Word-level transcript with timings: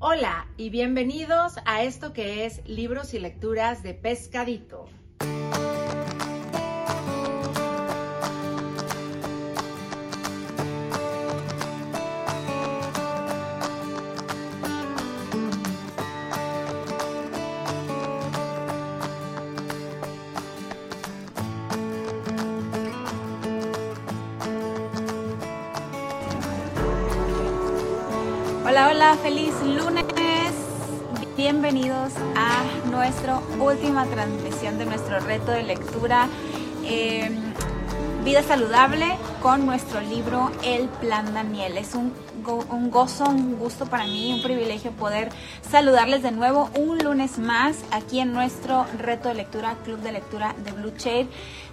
Hola 0.00 0.46
y 0.56 0.70
bienvenidos 0.70 1.56
a 1.64 1.82
esto 1.82 2.12
que 2.12 2.46
es 2.46 2.64
Libros 2.68 3.14
y 3.14 3.18
Lecturas 3.18 3.82
de 3.82 3.94
Pescadito. 3.94 4.84
Hola, 28.64 28.90
hola, 28.90 29.16
feliz. 29.16 29.47
Bienvenidos 31.60 32.12
a 32.36 32.88
nuestra 32.88 33.40
última 33.58 34.06
transmisión 34.06 34.78
de 34.78 34.86
nuestro 34.86 35.18
reto 35.18 35.50
de 35.50 35.64
lectura 35.64 36.28
eh, 36.84 37.32
Vida 38.24 38.44
Saludable 38.44 39.18
con 39.42 39.66
nuestro 39.66 40.00
libro 40.00 40.52
El 40.62 40.88
Plan 40.88 41.34
Daniel. 41.34 41.76
Es 41.76 41.96
un, 41.96 42.12
un 42.56 42.90
gozo, 42.90 43.24
un 43.28 43.56
gusto 43.58 43.86
para 43.86 44.04
mí, 44.04 44.32
un 44.32 44.42
privilegio 44.42 44.90
poder 44.92 45.30
saludarles 45.68 46.22
de 46.22 46.32
nuevo 46.32 46.70
un 46.76 46.98
lunes 46.98 47.38
más 47.38 47.84
aquí 47.90 48.20
en 48.20 48.32
nuestro 48.32 48.86
reto 48.98 49.28
de 49.28 49.34
lectura, 49.34 49.76
Club 49.84 50.00
de 50.00 50.12
Lectura 50.12 50.54
de 50.64 50.72
Blue 50.72 50.92
Shade 50.96 51.28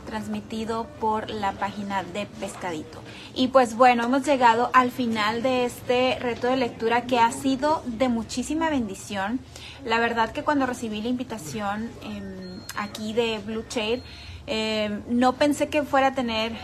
transmitido 0.05 0.85
por 0.99 1.29
la 1.29 1.53
página 1.53 2.03
de 2.03 2.25
Pescadito. 2.25 3.01
Y 3.33 3.47
pues 3.47 3.75
bueno, 3.75 4.03
hemos 4.03 4.23
llegado 4.23 4.69
al 4.73 4.91
final 4.91 5.41
de 5.41 5.65
este 5.65 6.17
reto 6.19 6.47
de 6.47 6.57
lectura 6.57 7.01
que 7.07 7.19
ha 7.19 7.31
sido 7.31 7.81
de 7.85 8.07
muchísima 8.07 8.69
bendición. 8.69 9.39
La 9.83 9.99
verdad 9.99 10.31
que 10.31 10.43
cuando 10.43 10.65
recibí 10.65 11.01
la 11.01 11.09
invitación 11.09 11.89
em, 12.03 12.61
aquí 12.77 13.13
de 13.13 13.39
Blue 13.39 13.65
Shade, 13.67 14.03
eh, 14.47 15.01
no 15.09 15.33
pensé 15.33 15.69
que 15.69 15.81
fuera 15.83 16.07
a 16.07 16.13
tener 16.13 16.55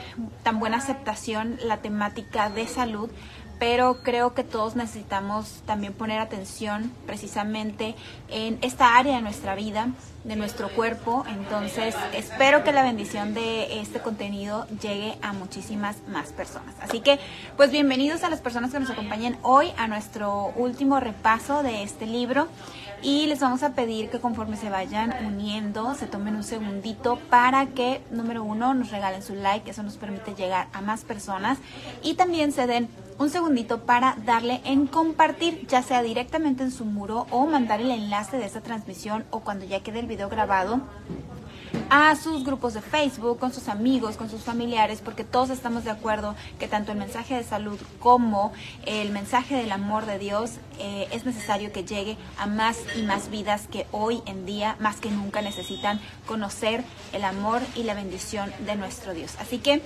tan 0.43 0.59
buena 0.59 0.77
aceptación 0.77 1.57
la 1.63 1.77
temática 1.77 2.49
de 2.49 2.67
salud, 2.67 3.09
pero 3.61 4.01
creo 4.01 4.33
que 4.33 4.43
todos 4.43 4.75
necesitamos 4.75 5.61
también 5.67 5.93
poner 5.93 6.19
atención 6.19 6.91
precisamente 7.05 7.93
en 8.27 8.57
esta 8.63 8.97
área 8.97 9.17
de 9.17 9.21
nuestra 9.21 9.53
vida, 9.53 9.89
de 10.23 10.35
nuestro 10.35 10.69
cuerpo. 10.69 11.23
Entonces, 11.27 11.93
espero 12.11 12.63
que 12.63 12.71
la 12.71 12.81
bendición 12.81 13.35
de 13.35 13.79
este 13.79 13.99
contenido 13.99 14.65
llegue 14.81 15.15
a 15.21 15.33
muchísimas 15.33 15.97
más 16.07 16.29
personas. 16.29 16.73
Así 16.81 17.01
que, 17.01 17.19
pues 17.55 17.69
bienvenidos 17.69 18.23
a 18.23 18.31
las 18.31 18.41
personas 18.41 18.71
que 18.71 18.79
nos 18.79 18.89
acompañan 18.89 19.37
hoy 19.43 19.71
a 19.77 19.87
nuestro 19.87 20.51
último 20.55 20.99
repaso 20.99 21.61
de 21.61 21.83
este 21.83 22.07
libro. 22.07 22.47
Y 23.03 23.25
les 23.25 23.39
vamos 23.39 23.63
a 23.63 23.73
pedir 23.73 24.11
que 24.11 24.19
conforme 24.19 24.57
se 24.57 24.69
vayan 24.69 25.15
uniendo, 25.25 25.95
se 25.95 26.05
tomen 26.05 26.35
un 26.35 26.43
segundito 26.43 27.17
para 27.31 27.65
que, 27.67 28.03
número 28.11 28.43
uno, 28.43 28.75
nos 28.75 28.91
regalen 28.91 29.23
su 29.23 29.33
like, 29.33 29.71
eso 29.71 29.81
nos 29.81 29.97
permite 29.97 30.35
llegar 30.35 30.67
a 30.71 30.81
más 30.81 31.03
personas. 31.03 31.57
Y 32.03 32.13
también 32.13 32.51
se 32.51 32.67
den 32.67 32.89
un 33.17 33.31
segundito 33.31 33.85
para 33.85 34.15
darle 34.23 34.61
en 34.65 34.85
compartir, 34.85 35.65
ya 35.67 35.81
sea 35.81 36.03
directamente 36.03 36.61
en 36.61 36.71
su 36.71 36.85
muro 36.85 37.25
o 37.31 37.47
mandar 37.47 37.81
el 37.81 37.89
enlace 37.89 38.37
de 38.37 38.45
esta 38.45 38.61
transmisión 38.61 39.25
o 39.31 39.39
cuando 39.39 39.65
ya 39.65 39.81
quede 39.81 39.99
el 39.99 40.07
video 40.07 40.29
grabado 40.29 40.81
a 41.93 42.15
sus 42.15 42.45
grupos 42.45 42.73
de 42.73 42.81
Facebook, 42.81 43.37
con 43.37 43.53
sus 43.53 43.67
amigos, 43.67 44.15
con 44.15 44.29
sus 44.29 44.43
familiares, 44.43 45.01
porque 45.03 45.25
todos 45.25 45.49
estamos 45.49 45.83
de 45.83 45.91
acuerdo 45.91 46.35
que 46.57 46.69
tanto 46.69 46.93
el 46.93 46.97
mensaje 46.97 47.35
de 47.35 47.43
salud 47.43 47.77
como 47.99 48.53
el 48.85 49.11
mensaje 49.11 49.57
del 49.57 49.73
amor 49.73 50.05
de 50.05 50.17
Dios 50.17 50.51
eh, 50.79 51.09
es 51.11 51.25
necesario 51.25 51.73
que 51.73 51.83
llegue 51.83 52.15
a 52.37 52.45
más 52.45 52.77
y 52.95 53.01
más 53.01 53.29
vidas 53.29 53.67
que 53.69 53.87
hoy 53.91 54.21
en 54.25 54.45
día, 54.45 54.77
más 54.79 55.01
que 55.01 55.11
nunca, 55.11 55.41
necesitan 55.41 55.99
conocer 56.27 56.85
el 57.11 57.25
amor 57.25 57.61
y 57.75 57.83
la 57.83 57.93
bendición 57.93 58.53
de 58.65 58.77
nuestro 58.77 59.13
Dios. 59.13 59.35
Así 59.41 59.57
que 59.57 59.81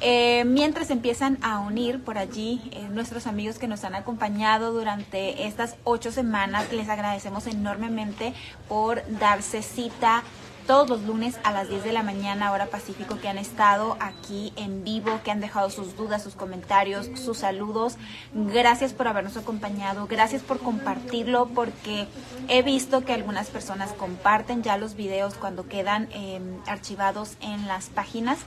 eh, 0.00 0.42
mientras 0.44 0.90
empiezan 0.90 1.38
a 1.40 1.60
unir 1.60 2.02
por 2.02 2.18
allí 2.18 2.62
eh, 2.72 2.88
nuestros 2.90 3.28
amigos 3.28 3.60
que 3.60 3.68
nos 3.68 3.84
han 3.84 3.94
acompañado 3.94 4.72
durante 4.72 5.46
estas 5.46 5.76
ocho 5.84 6.10
semanas, 6.10 6.72
les 6.72 6.88
agradecemos 6.88 7.46
enormemente 7.46 8.34
por 8.68 9.04
darse 9.20 9.62
cita 9.62 10.24
todos 10.66 10.88
los 10.88 11.02
lunes 11.02 11.38
a 11.44 11.52
las 11.52 11.68
10 11.68 11.84
de 11.84 11.92
la 11.92 12.02
mañana, 12.02 12.52
hora 12.52 12.66
Pacífico, 12.66 13.18
que 13.18 13.28
han 13.28 13.38
estado 13.38 13.96
aquí 14.00 14.52
en 14.56 14.84
vivo, 14.84 15.20
que 15.24 15.30
han 15.30 15.40
dejado 15.40 15.70
sus 15.70 15.96
dudas, 15.96 16.22
sus 16.22 16.34
comentarios, 16.34 17.08
sus 17.14 17.38
saludos. 17.38 17.96
Gracias 18.32 18.92
por 18.92 19.08
habernos 19.08 19.36
acompañado, 19.36 20.06
gracias 20.06 20.42
por 20.42 20.58
compartirlo, 20.60 21.46
porque 21.54 22.06
he 22.48 22.62
visto 22.62 23.04
que 23.04 23.12
algunas 23.12 23.50
personas 23.50 23.92
comparten 23.92 24.62
ya 24.62 24.76
los 24.76 24.94
videos 24.94 25.34
cuando 25.34 25.68
quedan 25.68 26.08
eh, 26.12 26.40
archivados 26.66 27.36
en 27.40 27.66
las 27.66 27.86
páginas 27.86 28.38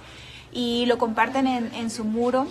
y 0.52 0.86
lo 0.86 0.98
comparten 0.98 1.48
en, 1.48 1.74
en 1.74 1.90
su 1.90 2.04
muro. 2.04 2.48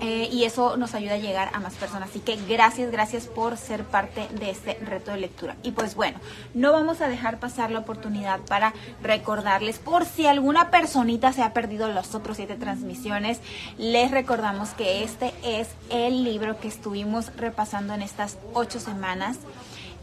Eh, 0.00 0.28
y 0.30 0.44
eso 0.44 0.76
nos 0.76 0.94
ayuda 0.94 1.14
a 1.14 1.18
llegar 1.18 1.50
a 1.52 1.60
más 1.60 1.74
personas. 1.74 2.10
Así 2.10 2.20
que 2.20 2.38
gracias, 2.48 2.92
gracias 2.92 3.26
por 3.26 3.56
ser 3.56 3.84
parte 3.84 4.28
de 4.38 4.50
este 4.50 4.74
reto 4.74 5.10
de 5.10 5.18
lectura. 5.18 5.56
Y 5.62 5.72
pues 5.72 5.94
bueno, 5.94 6.20
no 6.54 6.72
vamos 6.72 7.00
a 7.00 7.08
dejar 7.08 7.40
pasar 7.40 7.70
la 7.70 7.80
oportunidad 7.80 8.40
para 8.40 8.74
recordarles, 9.02 9.78
por 9.78 10.04
si 10.04 10.26
alguna 10.26 10.70
personita 10.70 11.32
se 11.32 11.42
ha 11.42 11.52
perdido 11.52 11.88
las 11.88 12.14
otras 12.14 12.36
siete 12.36 12.54
transmisiones, 12.54 13.40
les 13.76 14.10
recordamos 14.10 14.70
que 14.70 15.02
este 15.02 15.32
es 15.42 15.68
el 15.90 16.22
libro 16.22 16.60
que 16.60 16.68
estuvimos 16.68 17.34
repasando 17.36 17.94
en 17.94 18.02
estas 18.02 18.38
ocho 18.52 18.78
semanas, 18.78 19.38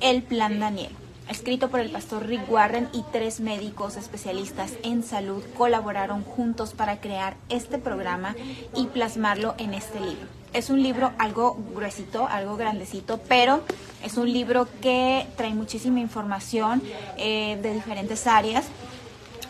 El 0.01 0.23
Plan 0.23 0.59
Daniel 0.59 0.91
escrito 1.29 1.69
por 1.69 1.79
el 1.79 1.89
pastor 1.89 2.27
Rick 2.27 2.49
Warren 2.51 2.89
y 2.93 3.03
tres 3.11 3.39
médicos 3.39 3.97
especialistas 3.97 4.73
en 4.83 5.03
salud 5.03 5.43
colaboraron 5.57 6.23
juntos 6.23 6.73
para 6.73 6.99
crear 6.99 7.35
este 7.49 7.77
programa 7.77 8.35
y 8.75 8.87
plasmarlo 8.87 9.55
en 9.57 9.73
este 9.73 9.99
libro. 9.99 10.27
Es 10.53 10.69
un 10.69 10.81
libro 10.81 11.11
algo 11.17 11.57
gruesito, 11.73 12.27
algo 12.27 12.55
grandecito, 12.55 13.19
pero 13.27 13.61
es 14.03 14.15
un 14.17 14.31
libro 14.31 14.67
que 14.81 15.27
trae 15.35 15.53
muchísima 15.53 15.99
información 15.99 16.81
eh, 17.17 17.59
de 17.61 17.73
diferentes 17.73 18.25
áreas. 18.25 18.65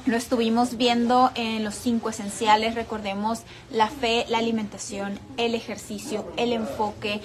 Lo 0.05 0.17
estuvimos 0.17 0.77
viendo 0.77 1.31
en 1.33 1.63
los 1.63 1.73
cinco 1.73 2.09
esenciales, 2.11 2.75
recordemos 2.75 3.41
la 3.71 3.89
fe, 3.89 4.25
la 4.29 4.37
alimentación, 4.37 5.19
el 5.37 5.55
ejercicio, 5.55 6.31
el 6.37 6.53
enfoque 6.53 7.21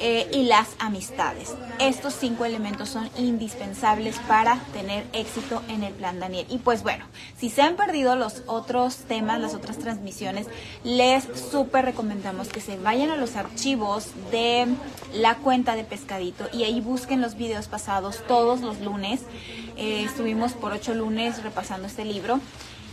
eh, 0.00 0.28
y 0.32 0.42
las 0.42 0.70
amistades. 0.80 1.54
Estos 1.78 2.12
cinco 2.14 2.44
elementos 2.44 2.88
son 2.88 3.08
indispensables 3.16 4.18
para 4.26 4.58
tener 4.72 5.06
éxito 5.12 5.62
en 5.68 5.84
el 5.84 5.92
plan 5.92 6.18
Daniel. 6.18 6.44
Y 6.50 6.58
pues 6.58 6.82
bueno, 6.82 7.04
si 7.38 7.50
se 7.50 7.62
han 7.62 7.76
perdido 7.76 8.16
los 8.16 8.42
otros 8.46 8.96
temas, 8.96 9.40
las 9.40 9.54
otras 9.54 9.78
transmisiones, 9.78 10.48
les 10.82 11.24
súper 11.52 11.84
recomendamos 11.84 12.48
que 12.48 12.60
se 12.60 12.76
vayan 12.78 13.10
a 13.10 13.16
los 13.16 13.36
archivos 13.36 14.08
de 14.32 14.66
la 15.14 15.36
cuenta 15.36 15.76
de 15.76 15.84
Pescadito 15.84 16.48
y 16.52 16.64
ahí 16.64 16.80
busquen 16.80 17.20
los 17.20 17.36
videos 17.36 17.68
pasados 17.68 18.24
todos 18.26 18.60
los 18.60 18.80
lunes. 18.80 19.20
Eh, 19.76 20.04
estuvimos 20.04 20.52
por 20.52 20.72
ocho 20.72 20.94
lunes 20.94 21.42
repasando 21.42 21.86
este 21.86 22.04
libro 22.04 22.40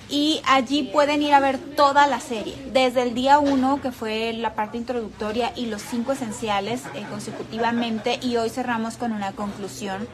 y 0.09 0.41
allí 0.45 0.83
pueden 0.83 1.21
ir 1.21 1.33
a 1.33 1.39
ver 1.39 1.57
toda 1.57 2.05
la 2.05 2.19
serie, 2.19 2.53
desde 2.73 3.03
el 3.03 3.13
día 3.13 3.39
1 3.39 3.81
que 3.81 3.91
fue 3.91 4.33
la 4.33 4.55
parte 4.55 4.77
introductoria 4.77 5.53
y 5.55 5.67
los 5.67 5.81
cinco 5.81 6.11
esenciales 6.11 6.83
eh, 6.93 7.05
consecutivamente 7.09 8.19
y 8.21 8.35
hoy 8.35 8.49
cerramos 8.49 8.97
con 8.97 9.13
una 9.13 9.31
conclusión 9.31 10.07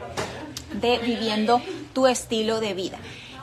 de 0.80 0.98
viviendo 0.98 1.60
tu 1.94 2.06
estilo 2.06 2.60
de 2.60 2.74
vida. 2.74 2.98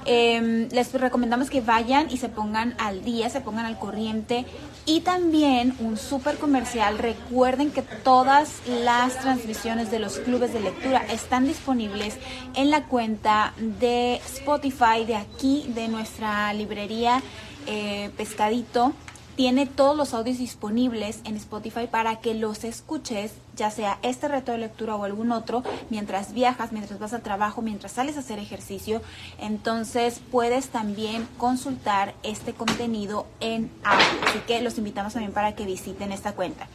Eh, 0.06 0.68
les 0.72 0.94
recomendamos 0.94 1.50
que 1.50 1.62
vayan 1.62 2.08
y 2.12 2.18
se 2.18 2.30
pongan 2.30 2.76
al 2.78 3.04
día, 3.04 3.30
se 3.30 3.42
pongan 3.42 3.66
al 3.66 3.80
corriente. 3.80 4.46
Y 4.86 5.02
también 5.02 5.76
un 5.80 5.98
súper 5.98 6.38
comercial, 6.38 6.98
recuerden 6.98 7.72
que 7.72 7.82
todas 7.82 8.62
las 8.68 9.20
transmisiones 9.20 9.90
de 9.90 10.00
los 10.00 10.20
clubes 10.20 10.54
de 10.54 10.60
lectura 10.60 11.04
están 11.12 11.46
disponibles 11.46 12.18
en 12.54 12.70
la 12.70 12.84
cuenta 12.84 13.54
de 13.58 14.22
Spotify 14.26 15.06
de 15.08 15.16
aquí, 15.16 15.66
de 15.74 15.88
nuestra 15.88 16.54
librería 16.54 17.22
eh, 17.68 18.12
Pescadito 18.16 18.94
tiene 19.36 19.66
todos 19.66 19.98
los 19.98 20.14
audios 20.14 20.38
disponibles 20.38 21.20
en 21.26 21.36
Spotify 21.36 21.88
para 21.90 22.20
que 22.20 22.34
los 22.34 22.64
escuches, 22.64 23.34
ya 23.56 23.70
sea 23.70 24.00
este 24.02 24.28
reto 24.28 24.54
de 24.54 24.60
lectura 24.60 24.96
o 24.96 25.04
algún 25.04 25.32
otro, 25.32 25.64
mientras 25.90 26.34
viajas, 26.34 26.72
mientras 26.72 27.00
vas 27.00 27.14
al 27.14 27.22
trabajo, 27.22 27.62
mientras 27.62 27.94
sales 27.94 28.18
a 28.18 28.22
hacer 28.22 28.40
ejercicio. 28.40 29.02
Entonces 29.38 30.22
puedes 30.32 30.70
también 30.70 31.28
consultar 31.38 32.16
este 32.24 32.54
contenido 32.54 33.28
en 33.40 33.70
audio. 33.84 34.06
Así 34.28 34.40
que 34.48 34.62
los 34.62 34.78
invitamos 34.78 35.14
también 35.14 35.34
para 35.34 35.54
que 35.54 35.66
visiten 35.66 36.12
esta 36.12 36.34
cuenta. 36.34 36.68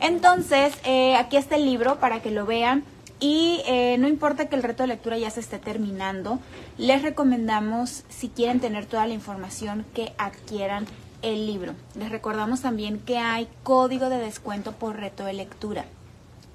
Entonces, 0.00 0.74
eh, 0.84 1.16
aquí 1.16 1.36
está 1.36 1.56
el 1.56 1.64
libro 1.64 2.00
para 2.00 2.20
que 2.22 2.30
lo 2.30 2.46
vean. 2.46 2.84
Y 3.18 3.62
eh, 3.66 3.96
no 3.98 4.08
importa 4.08 4.46
que 4.46 4.56
el 4.56 4.62
reto 4.62 4.82
de 4.82 4.88
lectura 4.88 5.16
ya 5.16 5.30
se 5.30 5.40
esté 5.40 5.58
terminando, 5.58 6.38
les 6.76 7.00
recomendamos, 7.00 8.04
si 8.10 8.28
quieren 8.28 8.60
tener 8.60 8.84
toda 8.84 9.06
la 9.06 9.14
información, 9.14 9.86
que 9.94 10.12
adquieran 10.18 10.86
el 11.22 11.46
libro. 11.46 11.74
Les 11.94 12.10
recordamos 12.10 12.60
también 12.62 12.98
que 12.98 13.18
hay 13.18 13.48
código 13.62 14.08
de 14.08 14.18
descuento 14.18 14.72
por 14.72 14.96
reto 14.96 15.24
de 15.24 15.32
lectura. 15.32 15.84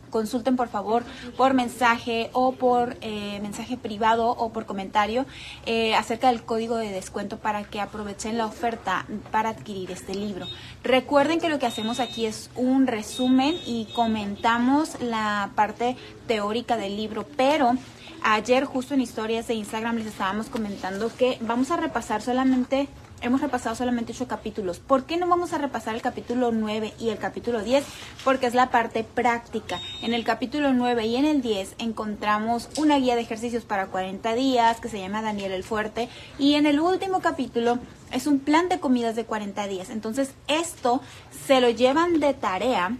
consulten 0.10 0.58
por 0.58 0.68
favor 0.68 1.04
por 1.38 1.54
mensaje 1.54 2.30
o 2.34 2.52
por 2.52 2.98
eh, 3.02 3.40
mensaje 3.42 3.78
privado 3.78 4.30
o 4.30 4.52
por 4.52 4.66
comentario 4.66 5.25
eh, 5.66 5.96
acerca 5.96 6.28
del 6.28 6.44
código 6.44 6.75
de 6.75 6.92
descuento 6.92 7.38
para 7.38 7.63
que 7.63 7.80
aprovechen 7.80 8.38
la 8.38 8.46
oferta 8.46 9.06
para 9.31 9.50
adquirir 9.50 9.90
este 9.90 10.13
libro. 10.13 10.48
Recuerden 10.84 11.40
que 11.40 11.48
lo 11.50 11.60
que 11.60 11.66
hacemos 11.66 12.00
aquí 12.00 12.25
es 12.25 12.50
un 12.56 12.88
resumen 12.88 13.56
y 13.66 13.86
comentamos 13.96 15.02
la 15.02 15.52
parte 15.56 15.96
teórica 16.28 16.75
del 16.75 16.98
libro, 16.98 17.25
pero 17.38 17.74
ayer 18.22 18.66
justo 18.66 18.94
en 18.94 19.02
historias 19.02 19.48
de 19.48 19.56
Instagram 19.56 19.96
les 19.98 20.07
estábamos 20.07 20.48
comentando 20.48 21.10
que 21.16 21.38
vamos 21.42 21.72
a 21.72 21.78
repasar 21.78 22.22
solamente 22.22 22.90
hemos 23.21 23.41
repasado 23.41 23.75
solamente 23.75 24.12
ocho 24.12 24.27
capítulos. 24.27 24.79
¿Por 24.79 25.06
qué 25.06 25.18
no 25.18 25.27
vamos 25.27 25.53
a 25.53 25.57
repasar 25.57 25.95
el 25.95 26.01
capítulo 26.01 26.51
9 26.51 26.94
y 27.00 27.09
el 27.09 27.18
capítulo 27.18 27.63
10? 27.63 27.83
Porque 28.23 28.47
es 28.47 28.53
la 28.53 28.69
parte 28.69 29.03
práctica. 29.03 29.79
En 30.01 30.13
el 30.13 30.23
capítulo 30.23 30.73
9 30.73 31.06
y 31.06 31.15
en 31.15 31.25
el 31.25 31.41
10 31.41 31.75
encontramos 31.77 32.69
una 32.77 32.97
guía 32.97 33.15
de 33.15 33.21
ejercicios 33.21 33.63
para 33.63 33.88
40 33.88 34.33
días 34.33 34.79
que 34.79 34.89
se 34.89 35.00
llama 35.00 35.21
Daniel 35.21 35.51
el 35.51 35.63
Fuerte. 35.63 36.09
Y 36.38 36.56
en 36.56 36.65
el 36.65 36.79
último 36.79 37.21
capítulo 37.21 37.79
es 38.12 38.27
un 38.27 38.39
plan 38.39 38.69
de 38.69 38.79
comidas 38.79 39.15
de 39.15 39.25
40 39.25 39.68
días. 39.68 39.89
Entonces 39.89 40.33
esto 40.47 41.01
se 41.47 41.62
lo 41.62 41.69
llevan 41.69 42.19
de 42.19 42.33
tarea 42.33 42.97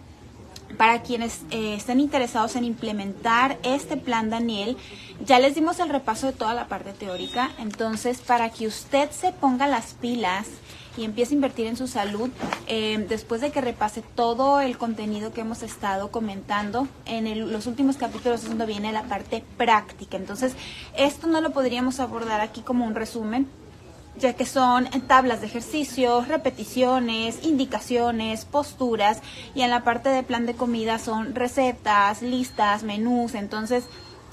para 0.78 1.02
quienes 1.02 1.42
eh, 1.52 1.76
estén 1.76 2.00
interesados 2.00 2.56
en 2.56 2.66
implementar 2.66 3.58
este 3.64 3.98
plan 3.98 4.30
Daniel, 4.30 4.78
ya 5.26 5.40
les 5.40 5.56
dimos 5.56 5.80
el 5.80 5.90
repaso 5.90 6.28
de 6.28 6.34
toda 6.34 6.54
la 6.54 6.68
parte 6.68 6.94
teórica, 6.94 7.52
entonces 7.60 8.20
para 8.20 8.50
que 8.50 8.68
usted 8.68 9.12
se 9.12 9.32
ponga 9.32 9.68
las 9.68 9.94
pilas 9.94 10.48
y 10.98 11.06
empiece 11.06 11.34
a 11.34 11.36
invertir 11.36 11.68
en 11.68 11.78
su 11.78 11.88
salud, 11.88 12.30
eh, 12.68 13.06
después 13.08 13.42
de 13.42 13.52
que 13.52 13.62
repase 13.62 14.02
todo 14.16 14.60
el 14.60 14.78
contenido 14.78 15.32
que 15.32 15.42
hemos 15.42 15.64
estado 15.64 16.12
comentando, 16.12 16.88
en 17.06 17.52
los 17.52 17.68
últimos 17.68 17.98
capítulos 17.98 18.44
es 18.44 18.50
donde 18.50 18.66
viene 18.66 18.92
la 18.92 19.04
parte 19.04 19.44
práctica. 19.58 20.18
Entonces, 20.18 20.54
esto 20.98 21.28
no 21.28 21.40
lo 21.40 21.52
podríamos 21.52 22.00
abordar 22.00 22.42
aquí 22.42 22.62
como 22.62 22.86
un 22.86 22.96
resumen, 22.96 23.48
ya 24.18 24.34
que 24.34 24.46
son 24.46 24.90
tablas 25.08 25.42
de 25.42 25.48
ejercicios, 25.48 26.28
repeticiones, 26.28 27.44
indicaciones, 27.44 28.46
posturas 28.46 29.22
y 29.56 29.62
en 29.62 29.70
la 29.70 29.84
parte 29.84 30.10
de 30.10 30.24
plan 30.24 30.46
de 30.46 30.54
comida 30.54 31.00
son 31.00 31.34
recetas, 31.36 32.22
listas, 32.22 32.84
menús, 32.84 33.36
entonces 33.36 33.86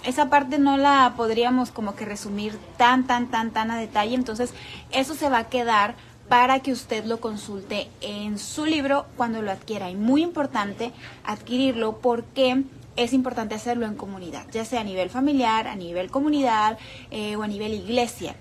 esa 0.05 0.31
parte 0.31 0.59
no 0.59 0.77
la 0.77 1.15
podríamos 1.17 1.71
como 1.71 1.95
que 1.95 2.05
resumir 2.05 2.59
tan, 2.77 3.07
tan, 3.07 3.31
tan, 3.31 3.51
tan 3.51 3.71
a 3.71 3.79
detalle, 3.79 4.15
entonces 4.15 4.53
eso 4.91 5.15
se 5.15 5.29
va 5.29 5.39
a 5.39 5.49
quedar 5.49 5.97
para 6.29 6.61
que 6.61 6.73
usted 6.73 7.05
lo 7.05 7.21
consulte 7.21 7.89
en 8.01 8.39
su 8.39 8.67
libro 8.67 9.07
cuando 9.17 9.43
lo 9.43 9.51
adquiera. 9.51 9.91
Y 9.91 9.97
muy 9.97 10.23
importante 10.23 10.93
adquirirlo 11.25 11.99
porque 11.99 12.65
es 12.97 13.13
importante 13.13 13.55
hacerlo 13.55 13.87
en 13.87 13.95
comunidad, 13.95 14.47
ya 14.51 14.65
sea 14.65 14.81
a 14.81 14.85
nivel 14.85 15.09
familiar, 15.09 15.67
a 15.67 15.77
nivel 15.77 16.11
comunidad 16.11 16.79
eh, 17.11 17.37
o 17.37 17.43
a 17.43 17.49
nivel 17.49 17.73
iglesia. 17.73 18.37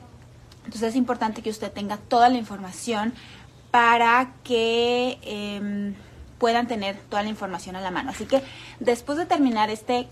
Entonces 0.67 0.89
es 0.89 0.95
importante 0.97 1.41
que 1.41 1.49
usted 1.49 1.71
tenga 1.71 1.95
toda 1.95 2.27
la 2.27 2.37
información 2.37 3.13
para 3.71 4.33
que 4.43 5.17
em, 5.21 5.95
puedan 6.39 6.67
tener 6.67 6.97
toda 7.09 7.23
la 7.23 7.29
información 7.29 7.77
a 7.77 7.81
la 7.81 7.89
mano. 7.89 8.11
Así 8.11 8.25
que 8.25 8.43
después 8.81 9.17
de 9.17 9.25
terminar 9.25 9.69
este 9.69 10.07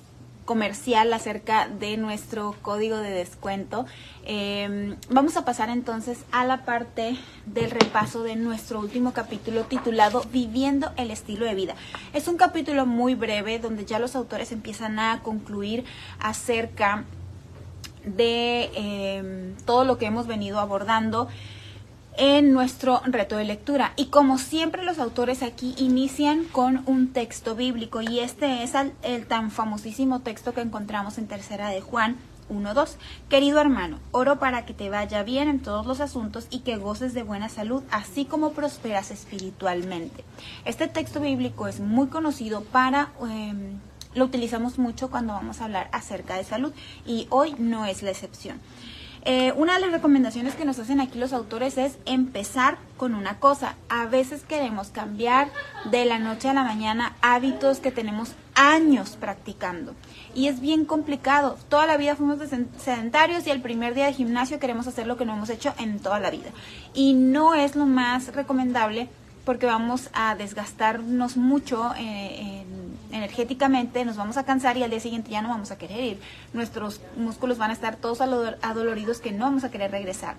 comercial 0.45 1.11
acerca 1.11 1.67
de 1.67 1.97
nuestro 1.97 2.55
código 2.61 2.97
de 2.97 3.09
descuento. 3.09 3.85
Em, 4.25 4.95
vamos 5.09 5.37
a 5.37 5.43
pasar 5.43 5.69
entonces 5.69 6.19
a 6.31 6.45
la 6.45 6.63
parte 6.65 7.17
del 7.47 7.71
repaso 7.71 8.23
de 8.23 8.35
nuestro 8.35 8.79
último 8.79 9.11
capítulo 9.11 9.63
titulado 9.63 10.23
Viviendo 10.31 10.91
el 10.97 11.11
estilo 11.11 11.45
de 11.45 11.55
vida. 11.55 11.75
Es 12.13 12.27
un 12.27 12.37
capítulo 12.37 12.85
muy 12.85 13.15
breve 13.15 13.59
donde 13.59 13.85
ya 13.85 13.99
los 13.99 14.15
autores 14.15 14.51
empiezan 14.51 14.99
a 14.99 15.21
concluir 15.23 15.83
acerca 16.19 17.05
em, 18.05 19.55
todo 19.65 19.83
lo 19.83 19.97
que 19.97 20.05
hemos 20.05 20.27
venido 20.27 20.59
abordando 20.59 21.27
en 22.17 22.53
nuestro 22.53 23.01
reto 23.05 23.37
de 23.37 23.45
lectura. 23.45 23.93
Y 23.95 24.05
como 24.05 24.37
siempre 24.37 24.83
los 24.83 24.99
autores 24.99 25.43
aquí 25.43 25.75
inician 25.77 26.45
con 26.45 26.83
un 26.85 27.11
texto 27.11 27.55
bíblico 27.55 28.01
y 28.01 28.19
este 28.19 28.63
es 28.63 28.73
el, 29.03 29.25
tan 29.27 29.51
famosísimo 29.51 30.21
texto 30.21 30.53
que 30.53 30.61
encontramos 30.61 31.17
en 31.17 31.27
tercera 31.27 31.69
de 31.69 31.81
Juan 31.81 32.17
1.2. 32.49 32.95
Querido 33.27 33.59
hermano, 33.59 33.99
oro 34.11 34.39
para 34.39 34.65
que 34.65 34.73
te 34.73 34.89
vaya 34.89 35.23
bien 35.23 35.49
en 35.49 35.59
todos 35.59 35.85
los 35.85 35.99
asuntos 35.99 36.47
y 36.49 36.59
que 36.59 36.77
goces 36.77 37.13
de 37.13 37.23
buena 37.23 37.49
salud, 37.49 37.83
así 37.91 38.25
como 38.25 38.51
prosperas 38.51 39.11
espiritualmente. 39.11 40.23
Este 40.63 40.87
texto 40.87 41.19
bíblico 41.19 41.67
es 41.67 41.79
muy 41.79 42.07
conocido 42.07 42.61
para... 42.63 43.11
Em, 43.21 43.79
lo 44.15 44.25
utilizamos 44.25 44.79
mucho 44.79 45.09
cuando 45.09 45.33
vamos 45.33 45.61
a 45.61 45.65
hablar 45.65 45.89
acerca 45.91 46.35
de 46.35 46.43
salud 46.43 46.73
y 47.05 47.27
hoy 47.29 47.55
no 47.59 47.85
es 47.85 48.01
la 48.01 48.11
excepción. 48.11 48.59
Eh, 49.27 49.53
una 49.57 49.73
de 49.73 49.79
las 49.79 49.91
recomendaciones 49.91 50.53
que 50.53 50.65
nos 50.65 50.77
hacen 50.77 51.01
aquí 51.01 51.17
los 51.17 51.33
autores 51.33 51.79
es 51.79 51.97
empezar 52.05 52.77
con 52.95 53.15
una 53.15 53.39
cosa. 53.39 53.75
A 53.89 54.05
veces 54.05 54.43
queremos 54.43 54.89
cambiar 54.89 55.49
de 55.89 56.05
la 56.05 56.19
noche 56.19 56.47
a 56.47 56.53
la 56.53 56.63
mañana 56.63 57.15
hábitos 57.23 57.79
que 57.79 57.91
tenemos 57.91 58.35
años 58.53 59.17
practicando. 59.19 59.95
Y 60.35 60.47
es 60.47 60.61
bien 60.61 60.85
complicado. 60.85 61.57
Toda 61.69 61.87
la 61.87 61.97
vida 61.97 62.15
fuimos 62.15 62.37
sedentarios 62.77 63.47
y 63.47 63.49
el 63.49 63.63
primer 63.63 63.95
día 63.95 64.05
de 64.05 64.13
gimnasio 64.13 64.59
queremos 64.59 64.85
hacer 64.85 65.07
lo 65.07 65.17
que 65.17 65.25
no 65.25 65.33
hemos 65.33 65.49
hecho 65.49 65.73
en 65.79 65.99
toda 65.99 66.19
la 66.19 66.29
vida. 66.29 66.51
Y 66.93 67.15
no 67.15 67.55
es 67.55 67.75
lo 67.75 67.87
más 67.87 68.35
recomendable 68.35 69.09
porque 69.45 69.65
vamos 69.65 70.09
a 70.13 70.35
desgastarnos 70.35 71.37
mucho 71.37 71.93
eh, 71.97 72.63
energéticamente, 73.11 74.03
nos 74.03 74.17
vamos 74.17 74.37
a 74.37 74.43
cansar 74.43 74.75
y 74.77 74.83
al 74.83 74.89
día 74.89 74.99
siguiente 74.99 75.29
ya 75.29 75.41
no 75.41 75.49
vamos 75.49 75.71
a 75.71 75.77
querer 75.77 76.03
ir. 76.03 76.19
Nuestros 76.53 76.99
músculos 77.15 77.57
van 77.57 77.69
a 77.69 77.73
estar 77.73 77.95
todos 77.95 78.19
adoloridos 78.21 79.19
que 79.19 79.31
no 79.31 79.45
vamos 79.45 79.63
a 79.63 79.71
querer 79.71 79.91
regresar. 79.91 80.35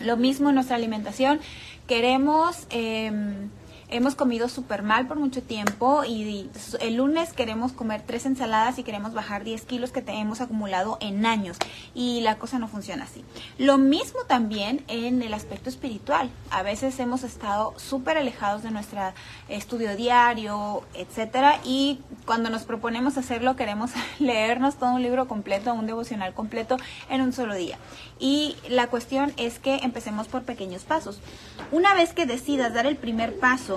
Lo 0.00 0.16
mismo 0.16 0.50
en 0.50 0.56
nuestra 0.56 0.76
alimentación, 0.76 1.40
queremos... 1.86 2.66
Eh, 2.70 3.10
hemos 3.88 4.14
comido 4.14 4.48
súper 4.48 4.82
mal 4.82 5.06
por 5.06 5.18
mucho 5.18 5.42
tiempo 5.42 6.04
y 6.04 6.50
el 6.80 6.96
lunes 6.96 7.32
queremos 7.32 7.72
comer 7.72 8.02
tres 8.04 8.26
ensaladas 8.26 8.78
y 8.78 8.82
queremos 8.82 9.14
bajar 9.14 9.44
10 9.44 9.62
kilos 9.62 9.92
que 9.92 10.02
tenemos 10.02 10.40
acumulado 10.40 10.98
en 11.00 11.24
años 11.24 11.56
y 11.94 12.20
la 12.22 12.36
cosa 12.36 12.58
no 12.58 12.68
funciona 12.68 13.04
así. 13.04 13.24
Lo 13.58 13.78
mismo 13.78 14.20
también 14.26 14.84
en 14.88 15.22
el 15.22 15.34
aspecto 15.34 15.68
espiritual. 15.68 16.30
A 16.50 16.62
veces 16.62 16.98
hemos 16.98 17.22
estado 17.22 17.74
súper 17.76 18.18
alejados 18.18 18.62
de 18.62 18.70
nuestro 18.70 19.00
estudio 19.48 19.96
diario, 19.96 20.82
etcétera, 20.94 21.60
y 21.64 22.00
cuando 22.24 22.50
nos 22.50 22.64
proponemos 22.64 23.16
hacerlo 23.16 23.56
queremos 23.56 23.90
leernos 24.18 24.76
todo 24.76 24.94
un 24.94 25.02
libro 25.02 25.28
completo, 25.28 25.72
un 25.74 25.86
devocional 25.86 26.34
completo 26.34 26.76
en 27.08 27.20
un 27.20 27.32
solo 27.32 27.54
día. 27.54 27.78
Y 28.18 28.56
la 28.68 28.88
cuestión 28.88 29.32
es 29.36 29.58
que 29.58 29.76
empecemos 29.76 30.26
por 30.28 30.42
pequeños 30.42 30.84
pasos. 30.84 31.20
Una 31.70 31.94
vez 31.94 32.12
que 32.12 32.26
decidas 32.26 32.72
dar 32.72 32.86
el 32.86 32.96
primer 32.96 33.38
paso, 33.38 33.75